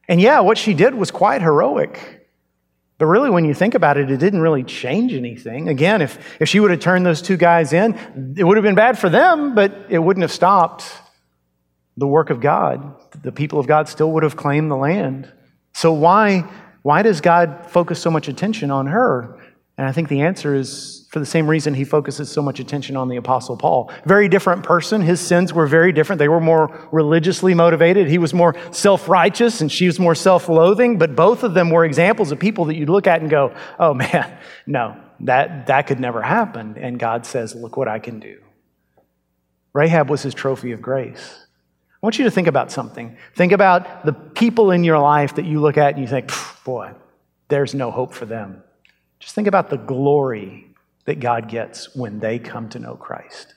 And 0.08 0.20
yeah, 0.20 0.42
what 0.42 0.58
she 0.58 0.74
did 0.74 0.96
was 0.96 1.12
quite 1.12 1.42
heroic. 1.42 2.28
But 2.98 3.06
really, 3.06 3.30
when 3.30 3.46
you 3.46 3.54
think 3.54 3.74
about 3.74 3.98
it, 3.98 4.12
it 4.12 4.18
didn't 4.18 4.42
really 4.42 4.64
change 4.64 5.14
anything. 5.14 5.70
Again, 5.70 6.02
if, 6.02 6.20
if 6.40 6.50
she 6.50 6.60
would 6.60 6.72
have 6.72 6.80
turned 6.82 7.06
those 7.06 7.22
two 7.22 7.38
guys 7.38 7.74
in, 7.74 8.36
it 8.38 8.44
would 8.44 8.58
have 8.58 8.64
been 8.64 8.76
bad 8.76 9.00
for 9.00 9.10
them, 9.10 9.56
but 9.56 9.88
it 9.90 10.00
wouldn't 10.00 10.22
have 10.22 10.32
stopped 10.32 10.92
the 12.02 12.08
work 12.08 12.32
of 12.32 12.42
God, 12.42 12.96
the 13.22 13.32
people 13.32 13.60
of 13.60 13.68
God 13.68 13.88
still 13.88 14.12
would 14.14 14.24
have 14.24 14.36
claimed 14.36 14.72
the 14.72 14.76
land. 14.76 15.32
So 15.74 15.94
why, 15.94 16.50
why 16.82 17.04
does 17.04 17.22
God 17.22 17.70
focus 17.70 18.02
so 18.02 18.10
much 18.10 18.28
attention 18.28 18.72
on 18.72 18.88
her? 18.88 19.40
And 19.78 19.88
I 19.88 19.92
think 19.92 20.10
the 20.10 20.22
answer 20.22 20.56
is 20.56 21.08
for 21.12 21.20
the 21.20 21.28
same 21.28 21.48
reason 21.48 21.76
he 21.76 21.84
focuses 21.84 22.32
so 22.32 22.42
much 22.42 22.60
attention 22.60 22.98
on 22.98 23.08
the 23.08 23.18
Apostle 23.18 23.56
Paul. 23.56 23.92
Very 24.04 24.28
different 24.30 24.64
person. 24.64 25.02
His 25.02 25.22
sins 25.22 25.54
were 25.54 25.68
very 25.68 25.92
different. 25.92 26.18
They 26.18 26.28
were 26.28 26.42
more 26.42 26.88
religiously 26.92 27.54
motivated. 27.54 28.08
He 28.08 28.18
was 28.18 28.34
more 28.34 28.56
self 28.72 29.08
righteous 29.08 29.62
and 29.62 29.72
she 29.72 29.86
was 29.86 30.00
more 30.00 30.16
self 30.16 30.50
loathing. 30.50 30.98
But 30.98 31.16
both 31.16 31.44
of 31.44 31.54
them 31.54 31.70
were 31.70 31.86
examples 31.86 32.32
of 32.32 32.40
people 32.40 32.66
that 32.66 32.76
you'd 32.76 32.90
look 32.90 33.06
at 33.06 33.22
and 33.22 33.30
go, 33.30 33.54
oh 33.78 33.94
man, 34.04 34.40
no, 34.66 35.00
that, 35.20 35.68
that 35.68 35.86
could 35.86 36.00
never 36.00 36.24
happen. 36.24 36.78
And 36.80 36.98
God 36.98 37.28
says, 37.28 37.54
look 37.54 37.78
what 37.78 37.88
I 37.88 38.00
can 38.00 38.20
do. 38.20 38.40
Rahab 39.74 40.10
was 40.10 40.24
his 40.24 40.34
trophy 40.34 40.72
of 40.72 40.82
grace. 40.82 41.46
I 42.02 42.06
want 42.06 42.18
you 42.18 42.26
to 42.26 42.32
think 42.32 42.48
about 42.48 42.72
something. 42.72 43.16
Think 43.36 43.52
about 43.52 44.06
the 44.06 44.14
people 44.14 44.72
in 44.72 44.84
your 44.84 44.98
life 44.98 45.36
that 45.36 45.46
you 45.46 45.60
look 45.62 45.78
at 45.78 45.94
and 45.94 46.02
you 46.02 46.08
think, 46.08 46.32
boy, 46.64 46.94
there's 47.48 47.76
no 47.76 47.92
hope 47.92 48.14
for 48.14 48.26
them. 48.26 48.64
Just 49.20 49.36
think 49.36 49.48
about 49.48 49.70
the 49.70 49.78
glory 49.78 50.74
that 51.06 51.20
God 51.20 51.48
gets 51.48 51.96
when 51.96 52.20
they 52.20 52.40
come 52.40 52.70
to 52.70 52.80
know 52.80 52.96
Christ. 52.96 53.54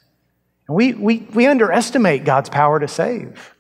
And 0.69 0.77
we, 0.77 0.93
we, 0.93 1.27
we 1.33 1.47
underestimate 1.47 2.25
God's 2.25 2.51
power 2.51 2.79
to 2.79 2.89
save. 2.89 3.55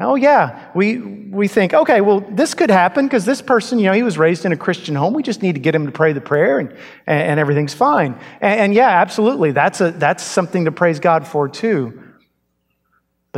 Oh, 0.00 0.14
yeah, 0.14 0.70
we, 0.74 0.98
we 0.98 1.48
think, 1.48 1.74
okay, 1.74 2.00
well, 2.00 2.20
this 2.20 2.54
could 2.54 2.70
happen 2.70 3.06
because 3.06 3.24
this 3.24 3.42
person, 3.42 3.80
you 3.80 3.86
know, 3.86 3.92
he 3.92 4.04
was 4.04 4.16
raised 4.16 4.44
in 4.44 4.52
a 4.52 4.56
Christian 4.56 4.94
home. 4.94 5.12
We 5.12 5.24
just 5.24 5.42
need 5.42 5.54
to 5.54 5.60
get 5.60 5.74
him 5.74 5.86
to 5.86 5.92
pray 5.92 6.12
the 6.12 6.20
prayer 6.20 6.60
and, 6.60 6.76
and, 7.06 7.40
everything's 7.40 7.74
fine. 7.74 8.12
And, 8.40 8.60
and 8.60 8.74
yeah, 8.74 8.88
absolutely, 8.88 9.50
that's, 9.50 9.80
a, 9.80 9.90
that's 9.90 10.22
something 10.22 10.66
to 10.66 10.72
praise 10.72 11.00
God 11.00 11.26
for 11.26 11.48
too. 11.48 12.07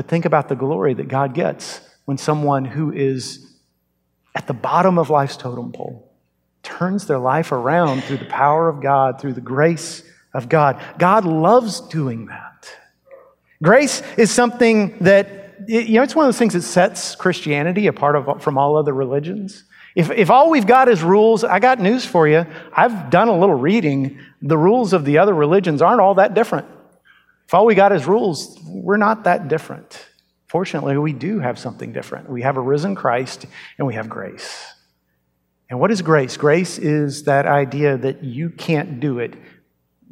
But 0.01 0.09
think 0.09 0.25
about 0.25 0.49
the 0.49 0.57
glory 0.57 0.95
that 0.95 1.09
God 1.09 1.35
gets 1.35 1.83
when 2.07 2.17
someone 2.17 2.65
who 2.65 2.91
is 2.91 3.53
at 4.35 4.47
the 4.47 4.55
bottom 4.55 4.97
of 4.97 5.11
life's 5.11 5.37
totem 5.37 5.73
pole 5.73 6.11
turns 6.63 7.07
their 7.07 7.19
life 7.19 7.53
around 7.53 8.05
through 8.05 8.17
the 8.17 8.25
power 8.25 8.71
of 8.71 8.81
God, 8.81 9.21
through 9.21 9.35
the 9.35 9.43
grace 9.43 10.03
of 10.33 10.49
God. 10.49 10.83
God 10.99 11.27
loves 11.27 11.83
doing 11.83 12.29
that. 12.29 12.75
Grace 13.63 14.03
is 14.17 14.31
something 14.31 14.97
that 15.01 15.67
you 15.69 15.97
know, 15.97 16.03
it's 16.03 16.17
one 16.17 16.25
of 16.25 16.29
those 16.29 16.39
things 16.39 16.55
that 16.55 16.63
sets 16.63 17.15
Christianity 17.15 17.87
apart 17.87 18.17
of, 18.17 18.43
from 18.43 18.57
all 18.57 18.79
other 18.79 18.95
religions. 18.95 19.65
If, 19.95 20.11
if 20.13 20.31
all 20.31 20.49
we've 20.49 20.67
got 20.67 20.89
is 20.89 21.03
rules, 21.03 21.45
I 21.45 21.59
got 21.59 21.79
news 21.79 22.07
for 22.07 22.27
you. 22.27 22.47
I've 22.73 23.11
done 23.11 23.29
a 23.29 23.39
little 23.39 23.55
reading. 23.55 24.19
The 24.41 24.57
rules 24.57 24.95
of 24.95 25.05
the 25.05 25.19
other 25.19 25.35
religions 25.35 25.83
aren't 25.83 26.01
all 26.01 26.15
that 26.15 26.33
different. 26.33 26.67
If 27.51 27.55
all 27.55 27.67
we 27.67 27.75
got 27.75 27.91
is 27.91 28.07
rules, 28.07 28.57
we're 28.65 28.97
not 28.97 29.25
that 29.25 29.49
different. 29.49 30.07
Fortunately, 30.47 30.97
we 30.97 31.13
do 31.13 31.41
have 31.41 31.59
something 31.59 31.93
different. 31.93 32.31
We 32.31 32.43
have 32.43 32.57
a 32.57 32.61
risen 32.61 32.95
Christ 32.95 33.45
and 33.77 33.89
we 33.89 33.95
have 33.95 34.09
grace. 34.09 34.73
And 35.69 35.81
what 35.81 35.91
is 35.91 36.01
grace? 36.01 36.37
Grace 36.37 36.79
is 36.79 37.25
that 37.25 37.47
idea 37.47 37.97
that 37.97 38.23
you 38.23 38.51
can't 38.51 39.01
do 39.01 39.19
it, 39.19 39.35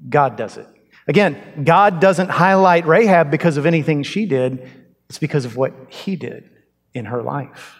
God 0.09 0.35
does 0.35 0.57
it. 0.57 0.67
Again, 1.07 1.63
God 1.63 2.01
doesn't 2.01 2.29
highlight 2.29 2.89
Rahab 2.89 3.31
because 3.31 3.57
of 3.57 3.67
anything 3.67 4.03
she 4.03 4.27
did. 4.27 4.69
It's 5.09 5.21
because 5.21 5.45
of 5.45 5.57
what 5.57 5.73
he 5.91 6.17
did 6.17 6.51
in 6.93 7.05
her 7.05 7.23
life. 7.23 7.77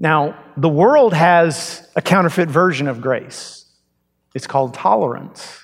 Now, 0.00 0.36
the 0.56 0.68
world 0.68 1.14
has 1.14 1.88
a 1.94 2.02
counterfeit 2.02 2.48
version 2.48 2.88
of 2.88 3.00
grace. 3.00 3.72
It's 4.34 4.48
called 4.48 4.74
tolerance. 4.74 5.62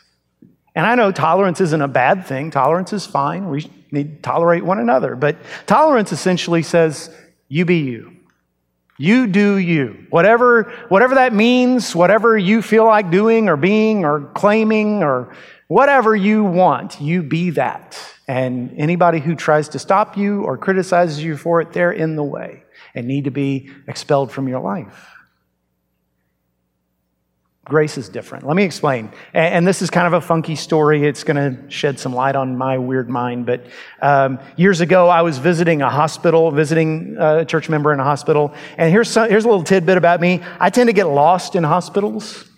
And 0.74 0.86
I 0.86 0.94
know 0.94 1.12
tolerance 1.12 1.60
isn't 1.60 1.82
a 1.82 1.88
bad 1.88 2.26
thing. 2.26 2.50
Tolerance 2.50 2.92
is 2.92 3.04
fine. 3.04 3.48
We 3.48 3.70
need 3.90 4.16
to 4.16 4.22
tolerate 4.22 4.64
one 4.64 4.78
another. 4.78 5.14
But 5.16 5.36
tolerance 5.66 6.12
essentially 6.12 6.62
says, 6.62 7.14
you 7.48 7.64
be 7.64 7.80
you. 7.80 8.16
You 8.98 9.26
do 9.26 9.56
you. 9.56 10.06
Whatever, 10.10 10.72
whatever 10.88 11.16
that 11.16 11.34
means, 11.34 11.94
whatever 11.94 12.38
you 12.38 12.62
feel 12.62 12.84
like 12.84 13.10
doing 13.10 13.48
or 13.48 13.56
being 13.56 14.04
or 14.04 14.20
claiming 14.34 15.02
or 15.02 15.34
whatever 15.68 16.14
you 16.14 16.44
want, 16.44 17.00
you 17.00 17.22
be 17.22 17.50
that. 17.50 17.98
And 18.28 18.72
anybody 18.78 19.18
who 19.18 19.34
tries 19.34 19.68
to 19.70 19.78
stop 19.78 20.16
you 20.16 20.44
or 20.44 20.56
criticizes 20.56 21.22
you 21.22 21.36
for 21.36 21.60
it, 21.60 21.72
they're 21.72 21.92
in 21.92 22.16
the 22.16 22.22
way 22.22 22.62
and 22.94 23.06
need 23.06 23.24
to 23.24 23.30
be 23.30 23.70
expelled 23.88 24.30
from 24.30 24.48
your 24.48 24.60
life. 24.60 25.11
Grace 27.64 27.96
is 27.96 28.08
different. 28.08 28.44
Let 28.44 28.56
me 28.56 28.64
explain. 28.64 29.12
And 29.32 29.66
this 29.66 29.82
is 29.82 29.90
kind 29.90 30.08
of 30.08 30.14
a 30.14 30.20
funky 30.20 30.56
story. 30.56 31.06
It's 31.06 31.22
going 31.22 31.36
to 31.36 31.70
shed 31.70 32.00
some 32.00 32.12
light 32.12 32.34
on 32.34 32.58
my 32.58 32.76
weird 32.76 33.08
mind. 33.08 33.46
But 33.46 33.66
um, 34.00 34.40
years 34.56 34.80
ago, 34.80 35.08
I 35.08 35.22
was 35.22 35.38
visiting 35.38 35.80
a 35.80 35.88
hospital, 35.88 36.50
visiting 36.50 37.16
a 37.20 37.44
church 37.44 37.68
member 37.68 37.92
in 37.92 38.00
a 38.00 38.04
hospital. 38.04 38.52
And 38.78 38.90
here's, 38.90 39.08
some, 39.08 39.30
here's 39.30 39.44
a 39.44 39.48
little 39.48 39.62
tidbit 39.62 39.96
about 39.96 40.20
me 40.20 40.42
I 40.58 40.70
tend 40.70 40.88
to 40.88 40.92
get 40.92 41.06
lost 41.06 41.54
in 41.54 41.62
hospitals 41.62 42.51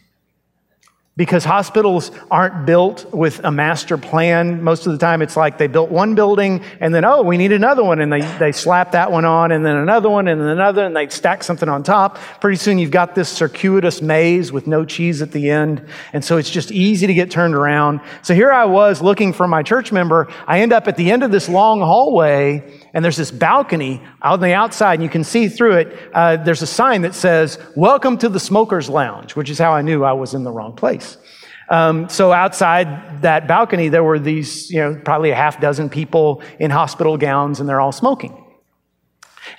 because 1.17 1.45
hospitals 1.45 2.11
aren't 2.29 2.67
built 2.67 3.13
with 3.13 3.41
a 3.45 3.51
master 3.51 3.97
plan. 3.97 4.63
Most 4.65 4.87
of 4.87 4.93
the 4.93 4.99
time, 4.99 5.23
it's 5.23 5.37
like 5.37 5.59
they 5.59 5.69
built 5.69 5.91
one 5.91 6.17
building 6.17 6.61
and 6.81 6.93
then, 6.93 7.05
oh, 7.05 7.23
we 7.23 7.37
need 7.37 7.53
another 7.53 7.85
one. 7.85 8.01
And 8.01 8.13
they, 8.13 8.23
they 8.39 8.51
slap 8.51 8.93
that 8.93 9.13
one 9.13 9.25
on 9.25 9.53
and 9.53 9.65
then 9.65 9.77
another 9.77 10.11
one 10.11 10.27
and 10.27 10.41
then 10.41 10.49
another 10.49 10.85
and 10.85 10.97
they 10.97 11.09
stack 11.09 11.45
something 11.45 11.69
on 11.69 11.85
top. 11.85 12.19
Pretty 12.41 12.57
soon, 12.57 12.79
you've 12.79 12.91
got 12.91 13.15
this 13.15 13.29
circuitous 13.29 14.03
maze 14.03 14.51
with 14.51 14.67
no 14.67 14.85
cheese 14.85 15.23
at 15.23 15.31
the 15.31 15.51
end. 15.51 15.87
And 16.13 16.25
so 16.25 16.37
it's 16.37 16.51
just 16.51 16.73
easy 16.73 17.07
to 17.07 17.15
get 17.15 17.31
turned 17.31 17.55
around. 17.55 18.01
So 18.23 18.35
here 18.35 18.51
I 18.51 18.65
was 18.65 19.01
looking 19.01 19.33
for 19.33 19.47
my 19.47 19.63
church 19.63 19.93
member. 19.93 20.29
I 20.49 20.61
end 20.61 20.73
up 20.73 20.89
at 20.89 20.97
the 20.97 21.13
end 21.13 21.23
of 21.23 21.31
this 21.31 21.49
long 21.49 21.81
hallway 21.81 22.84
and 22.95 23.05
there's 23.05 23.17
this 23.17 23.33
balcony 23.33 24.01
out 24.23 24.35
on 24.35 24.41
the 24.41 24.55
outside, 24.55 24.95
and 24.95 25.03
you 25.03 25.09
can 25.09 25.25
see 25.25 25.49
through 25.49 25.79
it. 25.79 26.11
Uh, 26.15 26.37
there's 26.37 26.63
a 26.63 26.67
sign 26.67 27.03
that 27.03 27.15
says, 27.15 27.59
Welcome 27.77 28.17
to 28.19 28.29
the 28.29 28.41
Smoker's 28.41 28.89
Lounge, 28.89 29.35
which 29.35 29.51
is 29.51 29.59
how 29.59 29.73
I 29.73 29.83
knew 29.83 30.05
I 30.05 30.13
was 30.13 30.33
in 30.33 30.45
the 30.45 30.53
wrong 30.53 30.75
place. 30.75 31.19
Um, 31.69 32.09
so 32.09 32.33
outside 32.33 33.23
that 33.23 33.49
balcony, 33.49 33.89
there 33.89 34.05
were 34.05 34.19
these, 34.19 34.71
you 34.71 34.81
know, 34.81 35.01
probably 35.05 35.31
a 35.31 35.35
half 35.35 35.61
dozen 35.61 35.91
people 35.91 36.43
in 36.61 36.71
hospital 36.71 37.19
gowns, 37.19 37.59
and 37.59 37.69
they're 37.69 37.81
all 37.81 37.93
smoking. 37.93 38.41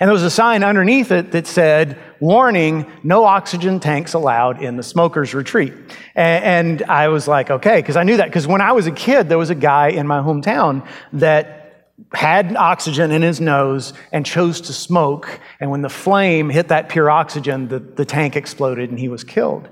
And 0.00 0.08
there 0.08 0.14
was 0.14 0.22
a 0.22 0.30
sign 0.30 0.64
underneath 0.64 1.12
it 1.12 1.32
that 1.32 1.46
said, 1.46 1.98
warning, 2.20 2.90
no 3.02 3.24
oxygen 3.24 3.80
tanks 3.80 4.14
allowed 4.14 4.62
in 4.62 4.76
the 4.76 4.82
smoker's 4.82 5.34
retreat. 5.34 5.72
And, 6.14 6.80
and 6.80 6.90
I 6.90 7.08
was 7.08 7.28
like, 7.28 7.50
okay, 7.50 7.76
because 7.76 7.96
I 7.96 8.02
knew 8.02 8.16
that. 8.16 8.26
Because 8.26 8.46
when 8.46 8.60
I 8.60 8.72
was 8.72 8.86
a 8.86 8.92
kid, 8.92 9.28
there 9.28 9.38
was 9.38 9.50
a 9.50 9.54
guy 9.54 9.88
in 9.88 10.06
my 10.06 10.20
hometown 10.20 10.86
that 11.14 11.65
had 12.12 12.54
oxygen 12.56 13.10
in 13.10 13.22
his 13.22 13.40
nose 13.40 13.92
and 14.12 14.24
chose 14.24 14.60
to 14.62 14.72
smoke. 14.72 15.40
And 15.60 15.70
when 15.70 15.82
the 15.82 15.88
flame 15.88 16.50
hit 16.50 16.68
that 16.68 16.88
pure 16.88 17.10
oxygen, 17.10 17.68
the, 17.68 17.78
the 17.78 18.04
tank 18.04 18.36
exploded 18.36 18.90
and 18.90 18.98
he 18.98 19.08
was 19.08 19.24
killed. 19.24 19.68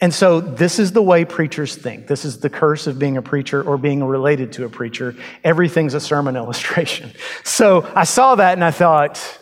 And 0.00 0.12
so, 0.12 0.40
this 0.40 0.80
is 0.80 0.90
the 0.90 1.02
way 1.02 1.24
preachers 1.24 1.76
think. 1.76 2.08
This 2.08 2.24
is 2.24 2.40
the 2.40 2.50
curse 2.50 2.88
of 2.88 2.98
being 2.98 3.16
a 3.16 3.22
preacher 3.22 3.62
or 3.62 3.78
being 3.78 4.02
related 4.02 4.52
to 4.54 4.64
a 4.64 4.68
preacher. 4.68 5.14
Everything's 5.44 5.94
a 5.94 6.00
sermon 6.00 6.34
illustration. 6.42 7.12
So, 7.44 7.88
I 7.94 8.02
saw 8.02 8.34
that 8.34 8.54
and 8.54 8.64
I 8.64 8.72
thought, 8.72 9.38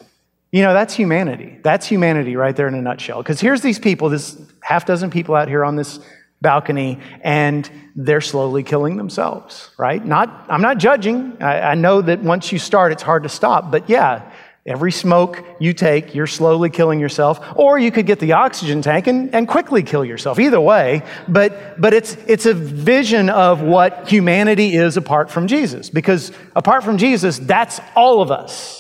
you 0.53 0.63
know, 0.63 0.75
that's 0.75 0.93
humanity. 0.93 1.59
That's 1.63 1.87
humanity 1.87 2.37
right 2.37 2.55
there 2.55 2.69
in 2.69 2.75
a 2.75 2.83
nutshell. 2.83 3.23
Because 3.23 3.41
here's 3.41 3.63
these 3.63 3.79
people, 3.79 4.11
this 4.11 4.39
half 4.61 4.85
dozen 4.85 5.11
people 5.11 5.35
out 5.35 5.49
here 5.49 5.65
on 5.65 5.77
this 5.77 5.99
balcony 6.41 6.99
and 7.21 7.71
they're 7.95 8.21
slowly 8.21 8.63
killing 8.63 8.97
themselves, 8.97 9.71
right? 9.77 10.05
Not, 10.05 10.47
I'm 10.49 10.63
not 10.63 10.79
judging. 10.79 11.37
I, 11.41 11.73
I, 11.73 11.75
know 11.75 12.01
that 12.01 12.21
once 12.23 12.51
you 12.51 12.59
start, 12.59 12.93
it's 12.93 13.03
hard 13.03 13.25
to 13.25 13.29
stop. 13.29 13.71
But 13.71 13.91
yeah, 13.91 14.33
every 14.65 14.93
smoke 14.93 15.45
you 15.59 15.75
take, 15.75 16.15
you're 16.15 16.27
slowly 16.27 16.71
killing 16.71 16.99
yourself. 16.99 17.41
Or 17.57 17.79
you 17.79 17.91
could 17.91 18.07
get 18.07 18.21
the 18.21 18.33
oxygen 18.33 18.81
tank 18.81 19.07
and, 19.07 19.35
and 19.35 19.47
quickly 19.47 19.83
kill 19.83 20.05
yourself. 20.05 20.39
Either 20.39 20.61
way. 20.61 21.03
But, 21.29 21.79
but 21.81 21.93
it's, 21.93 22.17
it's 22.27 22.47
a 22.47 22.55
vision 22.55 23.29
of 23.29 23.61
what 23.61 24.09
humanity 24.09 24.77
is 24.77 24.97
apart 24.97 25.31
from 25.31 25.47
Jesus. 25.47 25.91
Because 25.91 26.33
apart 26.57 26.85
from 26.85 26.97
Jesus, 26.97 27.39
that's 27.39 27.81
all 27.95 28.23
of 28.23 28.31
us. 28.31 28.80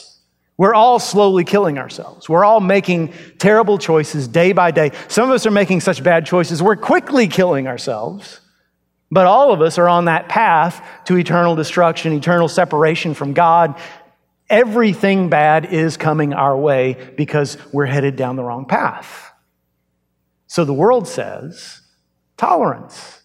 We're 0.60 0.74
all 0.74 0.98
slowly 0.98 1.44
killing 1.44 1.78
ourselves. 1.78 2.28
We're 2.28 2.44
all 2.44 2.60
making 2.60 3.14
terrible 3.38 3.78
choices 3.78 4.28
day 4.28 4.52
by 4.52 4.72
day. 4.72 4.90
Some 5.08 5.30
of 5.30 5.34
us 5.34 5.46
are 5.46 5.50
making 5.50 5.80
such 5.80 6.04
bad 6.04 6.26
choices, 6.26 6.62
we're 6.62 6.76
quickly 6.76 7.28
killing 7.28 7.66
ourselves. 7.66 8.42
But 9.10 9.24
all 9.24 9.54
of 9.54 9.62
us 9.62 9.78
are 9.78 9.88
on 9.88 10.04
that 10.04 10.28
path 10.28 10.86
to 11.06 11.16
eternal 11.16 11.56
destruction, 11.56 12.12
eternal 12.12 12.46
separation 12.46 13.14
from 13.14 13.32
God. 13.32 13.80
Everything 14.50 15.30
bad 15.30 15.64
is 15.72 15.96
coming 15.96 16.34
our 16.34 16.58
way 16.58 17.10
because 17.16 17.56
we're 17.72 17.86
headed 17.86 18.16
down 18.16 18.36
the 18.36 18.44
wrong 18.44 18.66
path. 18.66 19.32
So 20.46 20.66
the 20.66 20.74
world 20.74 21.08
says 21.08 21.80
tolerance. 22.36 23.22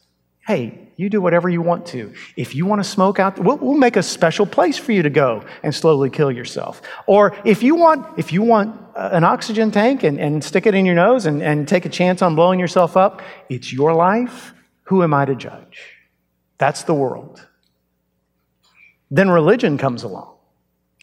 Hey, 0.48 0.85
you 0.98 1.10
do 1.10 1.20
whatever 1.22 1.50
you 1.50 1.62
want 1.62 1.86
to. 1.88 2.14
If 2.38 2.56
you 2.56 2.66
want 2.66 2.82
to 2.82 2.90
smoke 2.90 3.20
out, 3.20 3.38
we'll, 3.38 3.58
we'll, 3.58 3.76
make 3.76 3.98
a 3.98 4.04
special 4.04 4.46
place 4.46 4.78
for 4.78 4.94
you 4.94 5.04
to 5.04 5.10
go 5.10 5.44
and 5.62 5.76
slowly 5.76 6.10
kill 6.10 6.32
yourself. 6.32 6.82
Or 7.06 7.36
if 7.44 7.62
you 7.62 7.76
want, 7.76 8.18
if 8.18 8.32
you 8.32 8.42
want 8.42 8.80
uh, 8.96 9.10
an 9.12 9.24
oxygen 9.26 9.72
tank 9.72 10.04
and, 10.04 10.20
and 10.20 10.42
stick 10.42 10.66
it 10.66 10.74
in 10.74 10.86
your 10.86 10.96
nose 10.96 11.26
and, 11.26 11.44
and 11.44 11.68
take 11.68 11.86
a 11.86 11.90
chance 11.90 12.22
on 12.22 12.36
blowing 12.36 12.60
yourself 12.60 12.96
up, 12.96 13.22
it's 13.50 13.74
your 13.74 13.94
life. 13.94 14.54
Who 14.84 15.04
am 15.04 15.14
I 15.14 15.26
to 15.26 15.36
judge? 15.36 15.80
That's 16.58 16.84
the 16.84 16.94
world. 16.94 17.46
Then 19.12 19.30
religion 19.30 19.78
comes 19.78 20.04
along. 20.04 20.32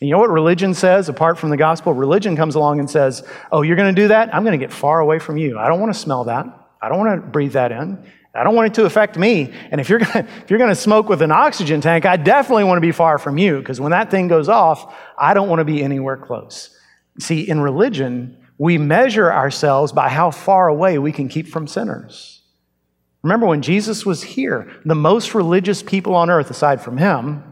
You 0.00 0.11
know 0.11 0.18
what 0.18 0.31
religion 0.31 0.74
says 0.74 1.09
apart 1.09 1.38
from 1.38 1.50
the 1.50 1.57
gospel? 1.57 1.92
Religion 1.92 2.35
comes 2.35 2.55
along 2.55 2.81
and 2.81 2.90
says, 2.90 3.22
Oh, 3.52 3.62
you're 3.62 3.76
going 3.76 3.94
to 3.94 4.00
do 4.02 4.09
that? 4.09 4.35
I'm 4.35 4.42
going 4.42 4.59
to 4.59 4.64
get 4.64 4.72
far 4.72 5.00
away 5.00 5.18
from 5.18 5.37
you. 5.37 5.59
I 5.59 5.68
don't 5.68 5.81
want 5.81 5.92
to 5.92 5.98
smell 5.98 6.24
that. 6.24 6.46
I 6.81 6.88
don't 6.88 6.98
want 6.98 7.22
to 7.22 7.28
breathe 7.28 7.52
that 7.52 7.70
in. 7.70 8.05
I 8.35 8.45
don't 8.45 8.55
want 8.55 8.68
it 8.68 8.75
to 8.75 8.87
affect 8.87 9.18
me. 9.18 9.53
And 9.71 9.81
if 9.81 9.88
you're 9.88 9.99
gonna, 9.99 10.27
if 10.42 10.51
you're 10.51 10.59
going 10.59 10.71
to 10.71 10.75
smoke 10.75 11.09
with 11.09 11.23
an 11.23 11.31
oxygen 11.31 11.81
tank, 11.81 12.07
I 12.07 12.16
definitely 12.16 12.64
want 12.64 12.79
to 12.79 12.83
be 12.83 12.92
far 12.92 13.18
from 13.18 13.38
you 13.38 13.59
because 13.59 13.81
when 13.81 13.90
that 13.90 14.11
thing 14.11 14.29
goes 14.29 14.49
off, 14.49 14.95
I 15.18 15.35
don't 15.35 15.49
want 15.49 15.61
to 15.61 15.64
be 15.64 15.83
anywhere 15.83 16.16
close. 16.16 16.77
See, 17.18 17.49
in 17.49 17.61
religion, 17.61 18.38
we 18.59 18.79
measure 18.79 19.31
ourselves 19.31 19.92
by 19.92 20.09
how 20.09 20.31
far 20.31 20.68
away 20.68 20.99
we 20.99 21.12
can 21.12 21.29
keep 21.29 21.49
from 21.49 21.66
sinners. 21.66 22.40
Remember 23.23 23.47
when 23.47 23.62
Jesus 23.62 24.05
was 24.05 24.23
here, 24.23 24.71
the 24.85 24.95
most 24.95 25.35
religious 25.35 25.83
people 25.83 26.14
on 26.14 26.31
earth, 26.31 26.51
aside 26.51 26.81
from 26.81 26.97
him, 26.97 27.45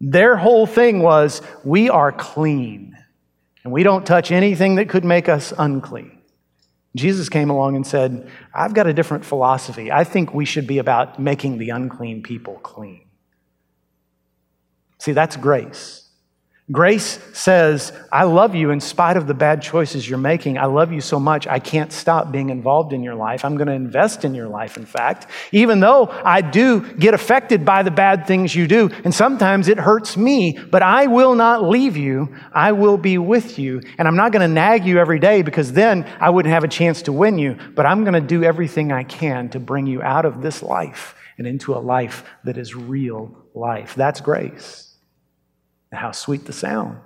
their 0.00 0.36
whole 0.36 0.66
thing 0.66 1.00
was 1.00 1.42
we 1.64 1.90
are 1.90 2.12
clean 2.12 2.96
and 3.64 3.72
we 3.72 3.82
don't 3.82 4.06
touch 4.06 4.30
anything 4.30 4.76
that 4.76 4.88
could 4.88 5.04
make 5.04 5.28
us 5.28 5.52
unclean. 5.58 6.17
Jesus 6.98 7.28
came 7.28 7.50
along 7.50 7.76
and 7.76 7.86
said, 7.86 8.30
I've 8.52 8.74
got 8.74 8.86
a 8.86 8.92
different 8.92 9.24
philosophy. 9.24 9.90
I 9.90 10.04
think 10.04 10.34
we 10.34 10.44
should 10.44 10.66
be 10.66 10.78
about 10.78 11.18
making 11.18 11.58
the 11.58 11.70
unclean 11.70 12.22
people 12.22 12.54
clean. 12.56 13.06
See, 14.98 15.12
that's 15.12 15.36
grace. 15.36 16.07
Grace 16.70 17.18
says, 17.32 17.94
I 18.12 18.24
love 18.24 18.54
you 18.54 18.70
in 18.70 18.80
spite 18.80 19.16
of 19.16 19.26
the 19.26 19.32
bad 19.32 19.62
choices 19.62 20.06
you're 20.06 20.18
making. 20.18 20.58
I 20.58 20.66
love 20.66 20.92
you 20.92 21.00
so 21.00 21.18
much, 21.18 21.46
I 21.46 21.60
can't 21.60 21.90
stop 21.90 22.30
being 22.30 22.50
involved 22.50 22.92
in 22.92 23.02
your 23.02 23.14
life. 23.14 23.42
I'm 23.42 23.56
going 23.56 23.68
to 23.68 23.72
invest 23.72 24.22
in 24.22 24.34
your 24.34 24.48
life, 24.48 24.76
in 24.76 24.84
fact, 24.84 25.28
even 25.50 25.80
though 25.80 26.08
I 26.08 26.42
do 26.42 26.80
get 26.94 27.14
affected 27.14 27.64
by 27.64 27.82
the 27.82 27.90
bad 27.90 28.26
things 28.26 28.54
you 28.54 28.66
do. 28.66 28.90
And 29.04 29.14
sometimes 29.14 29.68
it 29.68 29.78
hurts 29.78 30.18
me, 30.18 30.58
but 30.70 30.82
I 30.82 31.06
will 31.06 31.34
not 31.34 31.64
leave 31.64 31.96
you. 31.96 32.36
I 32.52 32.72
will 32.72 32.98
be 32.98 33.16
with 33.16 33.58
you. 33.58 33.80
And 33.96 34.06
I'm 34.06 34.16
not 34.16 34.32
going 34.32 34.46
to 34.46 34.54
nag 34.54 34.84
you 34.84 34.98
every 34.98 35.20
day 35.20 35.40
because 35.40 35.72
then 35.72 36.04
I 36.20 36.28
wouldn't 36.28 36.52
have 36.52 36.64
a 36.64 36.68
chance 36.68 37.00
to 37.02 37.12
win 37.12 37.38
you. 37.38 37.56
But 37.74 37.86
I'm 37.86 38.04
going 38.04 38.12
to 38.12 38.20
do 38.20 38.44
everything 38.44 38.92
I 38.92 39.04
can 39.04 39.48
to 39.50 39.60
bring 39.60 39.86
you 39.86 40.02
out 40.02 40.26
of 40.26 40.42
this 40.42 40.62
life 40.62 41.14
and 41.38 41.46
into 41.46 41.74
a 41.74 41.78
life 41.78 42.24
that 42.44 42.58
is 42.58 42.74
real 42.74 43.34
life. 43.54 43.94
That's 43.94 44.20
grace. 44.20 44.87
How 45.92 46.12
sweet 46.12 46.44
the 46.44 46.52
sound 46.52 47.00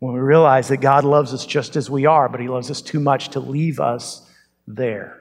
when 0.00 0.14
we 0.14 0.20
realize 0.20 0.68
that 0.68 0.78
God 0.78 1.04
loves 1.04 1.32
us 1.32 1.46
just 1.46 1.76
as 1.76 1.90
we 1.90 2.06
are, 2.06 2.28
but 2.28 2.40
He 2.40 2.48
loves 2.48 2.70
us 2.70 2.82
too 2.82 3.00
much 3.00 3.30
to 3.30 3.40
leave 3.40 3.80
us 3.80 4.28
there. 4.66 5.16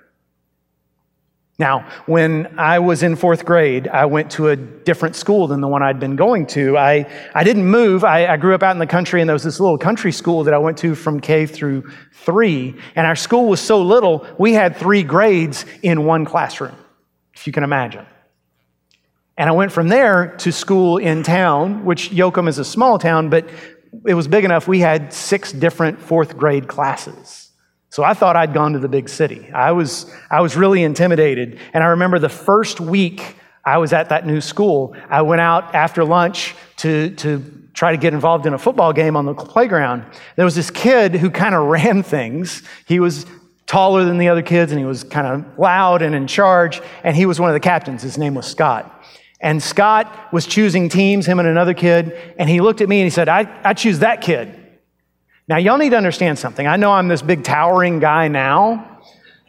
Now, 1.60 1.90
when 2.06 2.58
I 2.58 2.80
was 2.80 3.04
in 3.04 3.18
fourth 3.18 3.44
grade, 3.44 3.90
I 3.90 4.06
went 4.06 4.32
to 4.32 4.48
a 4.48 4.56
different 4.56 5.18
school 5.18 5.48
than 5.48 5.60
the 5.60 5.68
one 5.68 5.84
I'd 5.84 6.00
been 6.00 6.16
going 6.16 6.48
to. 6.48 6.78
I, 6.78 7.06
I 7.36 7.44
didn't 7.44 7.66
move. 7.66 8.06
I, 8.06 8.28
I 8.28 8.38
grew 8.38 8.56
up 8.56 8.64
out 8.64 8.72
in 8.72 8.80
the 8.80 8.88
country, 8.88 9.20
and 9.20 9.28
there 9.30 9.34
was 9.34 9.44
this 9.44 9.60
little 9.60 9.78
country 9.78 10.14
school 10.14 10.46
that 10.46 10.54
I 10.54 10.58
went 10.58 10.78
to 10.78 10.96
from 10.96 11.20
K 11.20 11.46
through 11.46 11.84
three. 12.14 12.76
And 12.96 13.06
our 13.06 13.16
school 13.16 13.50
was 13.50 13.60
so 13.60 13.82
little, 13.82 14.26
we 14.38 14.54
had 14.54 14.78
three 14.78 15.04
grades 15.04 15.66
in 15.84 16.06
one 16.06 16.24
classroom, 16.24 16.76
if 17.34 17.46
you 17.46 17.52
can 17.52 17.66
imagine. 17.66 18.06
And 19.40 19.48
I 19.48 19.54
went 19.54 19.72
from 19.72 19.88
there 19.88 20.36
to 20.40 20.52
school 20.52 20.98
in 20.98 21.24
town, 21.24 21.86
which 21.86 22.12
Yoakum 22.12 22.50
is 22.50 22.60
a 22.60 22.66
small 22.66 23.00
town, 23.00 23.30
but 23.30 23.50
it 24.06 24.14
was 24.14 24.28
big 24.28 24.44
enough. 24.44 24.68
We 24.68 24.82
had 24.82 25.14
six 25.14 25.54
different 25.54 26.02
fourth 26.02 26.38
grade 26.38 26.68
classes. 26.68 27.50
So 27.90 28.04
I 28.04 28.14
thought 28.14 28.36
I'd 28.36 28.54
gone 28.54 28.74
to 28.74 28.80
the 28.80 28.90
big 28.90 29.08
city. 29.08 29.50
I 29.54 29.72
was, 29.72 30.14
I 30.30 30.42
was 30.42 30.58
really 30.58 30.84
intimidated. 30.84 31.58
And 31.72 31.86
I 31.86 31.88
remember 31.88 32.20
the 32.20 32.28
first 32.28 32.82
week 32.82 33.38
I 33.64 33.78
was 33.78 33.94
at 33.94 34.10
that 34.10 34.28
new 34.28 34.42
school, 34.42 34.94
I 35.10 35.22
went 35.22 35.40
out 35.40 35.74
after 35.74 36.04
lunch 36.04 36.54
to, 36.78 37.12
to 37.12 37.70
try 37.74 37.92
to 37.92 37.98
get 37.98 38.14
involved 38.14 38.46
in 38.46 38.54
a 38.54 38.58
football 38.58 38.92
game 38.92 39.16
on 39.16 39.26
the 39.26 39.34
playground. 39.34 40.04
There 40.36 40.46
was 40.46 40.56
this 40.56 40.70
kid 40.70 41.16
who 41.16 41.30
kind 41.32 41.56
of 41.56 41.66
ran 41.68 42.04
things. 42.04 42.62
He 42.86 43.00
was 43.00 43.26
taller 43.68 44.04
than 44.04 44.18
the 44.18 44.28
other 44.28 44.42
kids 44.42 44.74
and 44.74 44.80
he 44.80 44.86
was 44.86 45.06
kind 45.06 45.28
of 45.28 45.58
loud 45.58 46.02
and 46.02 46.14
in 46.14 46.28
charge. 46.28 46.82
And 47.06 47.16
he 47.16 47.26
was 47.26 47.40
one 47.40 47.50
of 47.50 47.54
the 47.54 47.62
captains. 47.62 48.02
His 48.02 48.18
name 48.18 48.36
was 48.36 48.46
Scott. 48.46 48.98
And 49.42 49.64
Scott 49.64 50.34
was 50.34 50.46
choosing 50.46 50.90
teams, 50.90 51.26
him 51.26 51.40
and 51.40 51.48
another 51.48 51.74
kid, 51.74 52.18
and 52.38 52.50
he 52.50 52.60
looked 52.60 52.82
at 52.82 52.90
me 52.90 53.00
and 53.00 53.06
he 53.06 53.10
said, 53.10 53.30
I, 53.30 53.62
I 53.64 53.74
choose 53.74 54.00
that 54.00 54.22
kid. 54.22 54.56
Now, 55.48 55.58
y'all 55.58 55.78
need 55.78 55.92
to 55.92 55.98
understand 55.98 56.38
something. 56.38 56.68
I 56.68 56.76
know 56.76 56.92
I'm 56.92 57.08
this 57.08 57.22
big 57.22 57.44
towering 57.44 58.00
guy 58.00 58.28
now, 58.28 59.00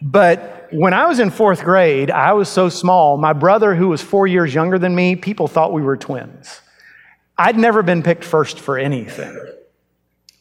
but 0.01 0.69
when 0.71 0.95
I 0.95 1.07
was 1.07 1.19
in 1.19 1.31
fourth 1.31 1.63
grade, 1.63 2.11
I 2.11 2.33
was 2.33 2.49
so 2.49 2.69
small. 2.69 3.17
My 3.19 3.33
brother, 3.33 3.75
who 3.75 3.89
was 3.89 4.01
four 4.01 4.27
years 4.27 4.55
younger 4.55 4.79
than 4.79 4.95
me, 4.95 5.17
people 5.17 5.49
thought 5.49 5.73
we 5.73 5.83
were 5.83 5.97
twins. 5.97 6.61
I'd 7.37 7.59
never 7.59 7.83
been 7.83 8.03
picked 8.03 8.25
first 8.25 8.61
for 8.61 8.79
anything. 8.79 9.39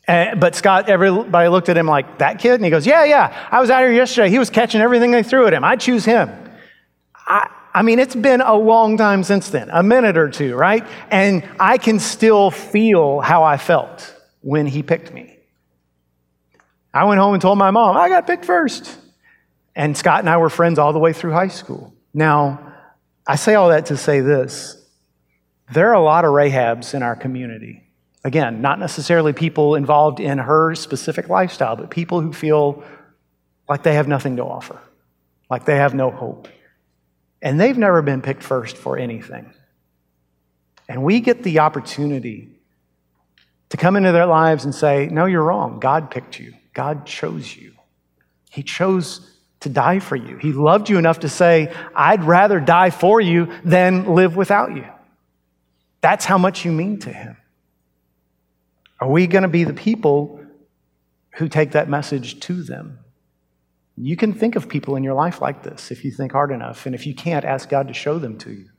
Uh, 0.08 0.36
but 0.36 0.56
Scott, 0.56 0.90
everybody 0.90 1.50
looked 1.50 1.70
at 1.70 1.78
him 1.78 1.88
like, 1.88 2.20
that 2.20 2.40
kid? 2.40 2.54
And 2.54 2.66
he 2.66 2.72
goes, 2.72 2.86
Yeah, 2.86 3.04
yeah. 3.04 3.48
I 3.52 3.60
was 3.60 3.70
out 3.70 3.82
here 3.82 3.92
yesterday. 3.92 4.30
He 4.30 4.40
was 4.40 4.50
catching 4.50 4.82
everything 4.82 5.12
they 5.12 5.24
threw 5.24 5.46
at 5.48 5.54
him. 5.54 5.64
I 5.64 5.76
choose 5.76 6.06
him. 6.06 6.30
I, 7.16 7.50
I 7.80 7.82
mean, 7.82 7.98
it's 7.98 8.14
been 8.14 8.42
a 8.42 8.56
long 8.56 8.98
time 8.98 9.24
since 9.24 9.52
then, 9.52 9.70
a 9.72 9.82
minute 9.82 10.18
or 10.18 10.30
two, 10.30 10.54
right? 10.54 10.86
And 11.10 11.48
I 11.62 11.78
can 11.78 11.98
still 12.00 12.52
feel 12.52 13.22
how 13.22 13.44
I 13.44 13.56
felt 13.56 14.14
when 14.42 14.68
he 14.68 14.84
picked 14.84 15.14
me. 15.14 15.38
I 16.94 17.06
went 17.06 17.22
home 17.22 17.36
and 17.36 17.42
told 17.42 17.58
my 17.58 17.72
mom, 17.72 17.96
I 17.96 18.10
got 18.10 18.28
picked 18.28 18.44
first. 18.44 18.98
And 19.78 19.98
Scott 19.98 20.20
and 20.20 20.30
I 20.30 20.36
were 20.36 20.50
friends 20.50 20.78
all 20.78 20.92
the 20.92 21.00
way 21.00 21.14
through 21.14 21.32
high 21.32 21.48
school. 21.48 21.94
Now, 22.14 22.76
I 23.26 23.38
say 23.38 23.56
all 23.56 23.70
that 23.70 23.86
to 23.86 23.96
say 23.96 24.20
this 24.20 24.76
there 25.72 25.88
are 25.88 25.96
a 25.96 26.04
lot 26.04 26.26
of 26.26 26.32
Rahabs 26.32 26.94
in 26.94 27.02
our 27.02 27.16
community. 27.16 27.88
Again, 28.26 28.62
not 28.62 28.80
necessarily 28.80 29.32
people 29.32 29.76
involved 29.76 30.20
in 30.20 30.38
her 30.38 30.76
specific 30.76 31.30
lifestyle, 31.30 31.78
but 31.78 31.90
people 31.90 32.20
who 32.20 32.34
feel 32.34 32.84
like 33.70 33.84
they 33.84 33.94
have 33.94 34.10
nothing 34.10 34.36
to 34.36 34.44
offer, 34.44 34.82
like 35.50 35.64
they 35.64 35.78
have 35.78 35.94
no 35.94 36.12
hope. 36.12 36.50
And 37.42 37.60
they've 37.60 37.78
never 37.78 38.02
been 38.02 38.22
picked 38.22 38.44
first 38.44 38.78
for 38.78 38.98
anything. 38.98 39.54
And 40.88 41.04
we 41.04 41.22
get 41.22 41.44
the 41.44 41.60
opportunity 41.60 42.50
to 43.70 43.78
come 43.78 43.96
into 43.96 44.12
their 44.12 44.26
lives 44.26 44.66
and 44.66 44.74
say, 44.74 45.08
No, 45.08 45.26
you're 45.26 45.44
wrong. 45.44 45.80
God 45.80 46.12
picked 46.12 46.40
you, 46.40 46.54
God 46.74 47.06
chose 47.06 47.56
you. 47.56 47.74
He 48.50 48.64
chose 48.64 49.38
to 49.62 49.70
die 49.70 50.00
for 50.00 50.16
you. 50.16 50.38
He 50.38 50.54
loved 50.54 50.90
you 50.90 50.98
enough 50.98 51.20
to 51.20 51.30
say, 51.30 51.74
I'd 51.96 52.24
rather 52.24 52.60
die 52.60 52.90
for 52.90 53.22
you 53.22 53.50
than 53.64 54.16
live 54.16 54.36
without 54.36 54.76
you. 54.76 54.86
That's 56.02 56.26
how 56.26 56.38
much 56.38 56.66
you 56.66 56.72
mean 56.72 57.00
to 57.00 57.12
Him. 57.12 57.38
Are 59.00 59.10
we 59.10 59.28
going 59.28 59.44
to 59.44 59.50
be 59.50 59.64
the 59.64 59.74
people 59.74 60.44
who 61.36 61.48
take 61.48 61.72
that 61.72 61.90
message 61.90 62.40
to 62.42 62.64
them? 62.64 63.00
You 64.02 64.16
can 64.16 64.32
think 64.32 64.56
of 64.56 64.70
people 64.70 64.96
in 64.96 65.04
your 65.04 65.14
life 65.14 65.42
like 65.42 65.62
this 65.62 65.92
if 65.92 66.06
you 66.06 66.12
think 66.12 66.32
hard 66.32 66.52
enough. 66.52 66.86
And 66.86 66.96
if 66.96 67.06
you 67.06 67.14
can't, 67.14 67.44
ask 67.44 67.68
God 67.68 67.90
to 67.90 67.94
show 67.94 68.18
them 68.18 68.38
to 68.40 68.52
you. 68.52 68.70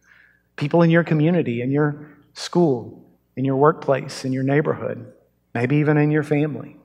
People 0.56 0.80
in 0.80 0.88
your 0.88 1.04
community, 1.04 1.61
in 1.61 1.70
your 1.70 2.09
school, 2.33 3.04
in 3.37 3.44
your 3.44 3.56
workplace, 3.56 4.24
in 4.24 4.33
your 4.33 4.42
neighborhood, 4.42 5.12
maybe 5.54 5.76
even 5.76 5.98
in 5.98 6.11
your 6.11 6.22
family. 6.22 6.76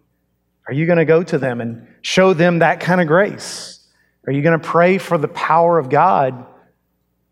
Are 0.68 0.74
you 0.74 0.86
going 0.86 0.98
to 0.98 1.06
go 1.06 1.24
to 1.24 1.38
them 1.38 1.62
and 1.62 1.88
show 2.02 2.34
them 2.34 2.60
that 2.60 2.82
kind 2.82 3.00
of 3.00 3.08
grace? 3.08 3.88
Are 4.28 4.34
you 4.34 4.42
going 4.42 4.60
to 4.60 4.68
pray 4.68 4.98
for 4.98 5.18
the 5.18 5.28
power 5.30 5.80
of 5.80 5.90
God 5.90 6.46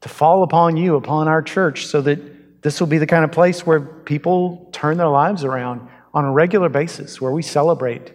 to 0.02 0.10
fall 0.10 0.44
upon 0.44 0.78
you, 0.78 0.96
upon 0.96 1.28
our 1.28 1.42
church, 1.42 1.86
so 1.88 2.00
that 2.02 2.62
this 2.62 2.80
will 2.80 2.88
be 2.88 2.98
the 2.98 3.08
kind 3.08 3.26
of 3.26 3.32
place 3.32 3.66
where 3.66 3.82
people 3.82 4.70
turn 4.72 4.98
their 4.98 5.10
lives 5.10 5.44
around 5.44 5.86
on 6.14 6.24
a 6.24 6.32
regular 6.32 6.70
basis, 6.70 7.20
where 7.20 7.32
we 7.32 7.42
celebrate 7.42 8.14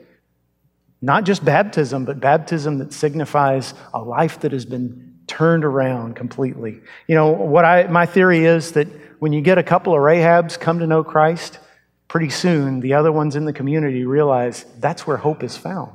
not 1.01 1.25
just 1.25 1.45
baptism, 1.45 2.05
but 2.05 2.21
baptism 2.21 2.79
that 2.79 2.93
signifies 2.93 3.75
a 3.95 4.03
life 4.03 4.41
that 4.41 4.53
has 4.53 4.65
been 4.65 5.17
turned 5.27 5.65
around 5.65 6.17
completely. 6.17 6.81
You 7.07 7.15
know, 7.15 7.29
what 7.31 7.65
I, 7.65 7.87
my 7.87 8.07
theory 8.07 8.45
is 8.45 8.73
that 8.73 8.89
when 9.21 9.33
you 9.33 9.41
get 9.41 9.59
a 9.59 9.63
couple 9.63 9.93
of 9.93 10.01
Rahabs 10.01 10.59
come 10.59 10.79
to 10.81 10.87
know 10.87 11.05
Christ, 11.05 11.59
pretty 12.09 12.31
soon 12.31 12.81
the 12.81 12.95
other 12.95 13.13
ones 13.13 13.37
in 13.37 13.45
the 13.45 13.53
community 13.53 14.05
realize 14.05 14.65
that's 14.79 15.07
where 15.07 15.17
hope 15.17 15.43
is 15.43 15.57
found. 15.57 15.93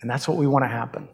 And 0.00 0.10
that's 0.10 0.28
what 0.28 0.36
we 0.36 0.46
want 0.46 0.64
to 0.64 0.68
happen. 0.68 1.08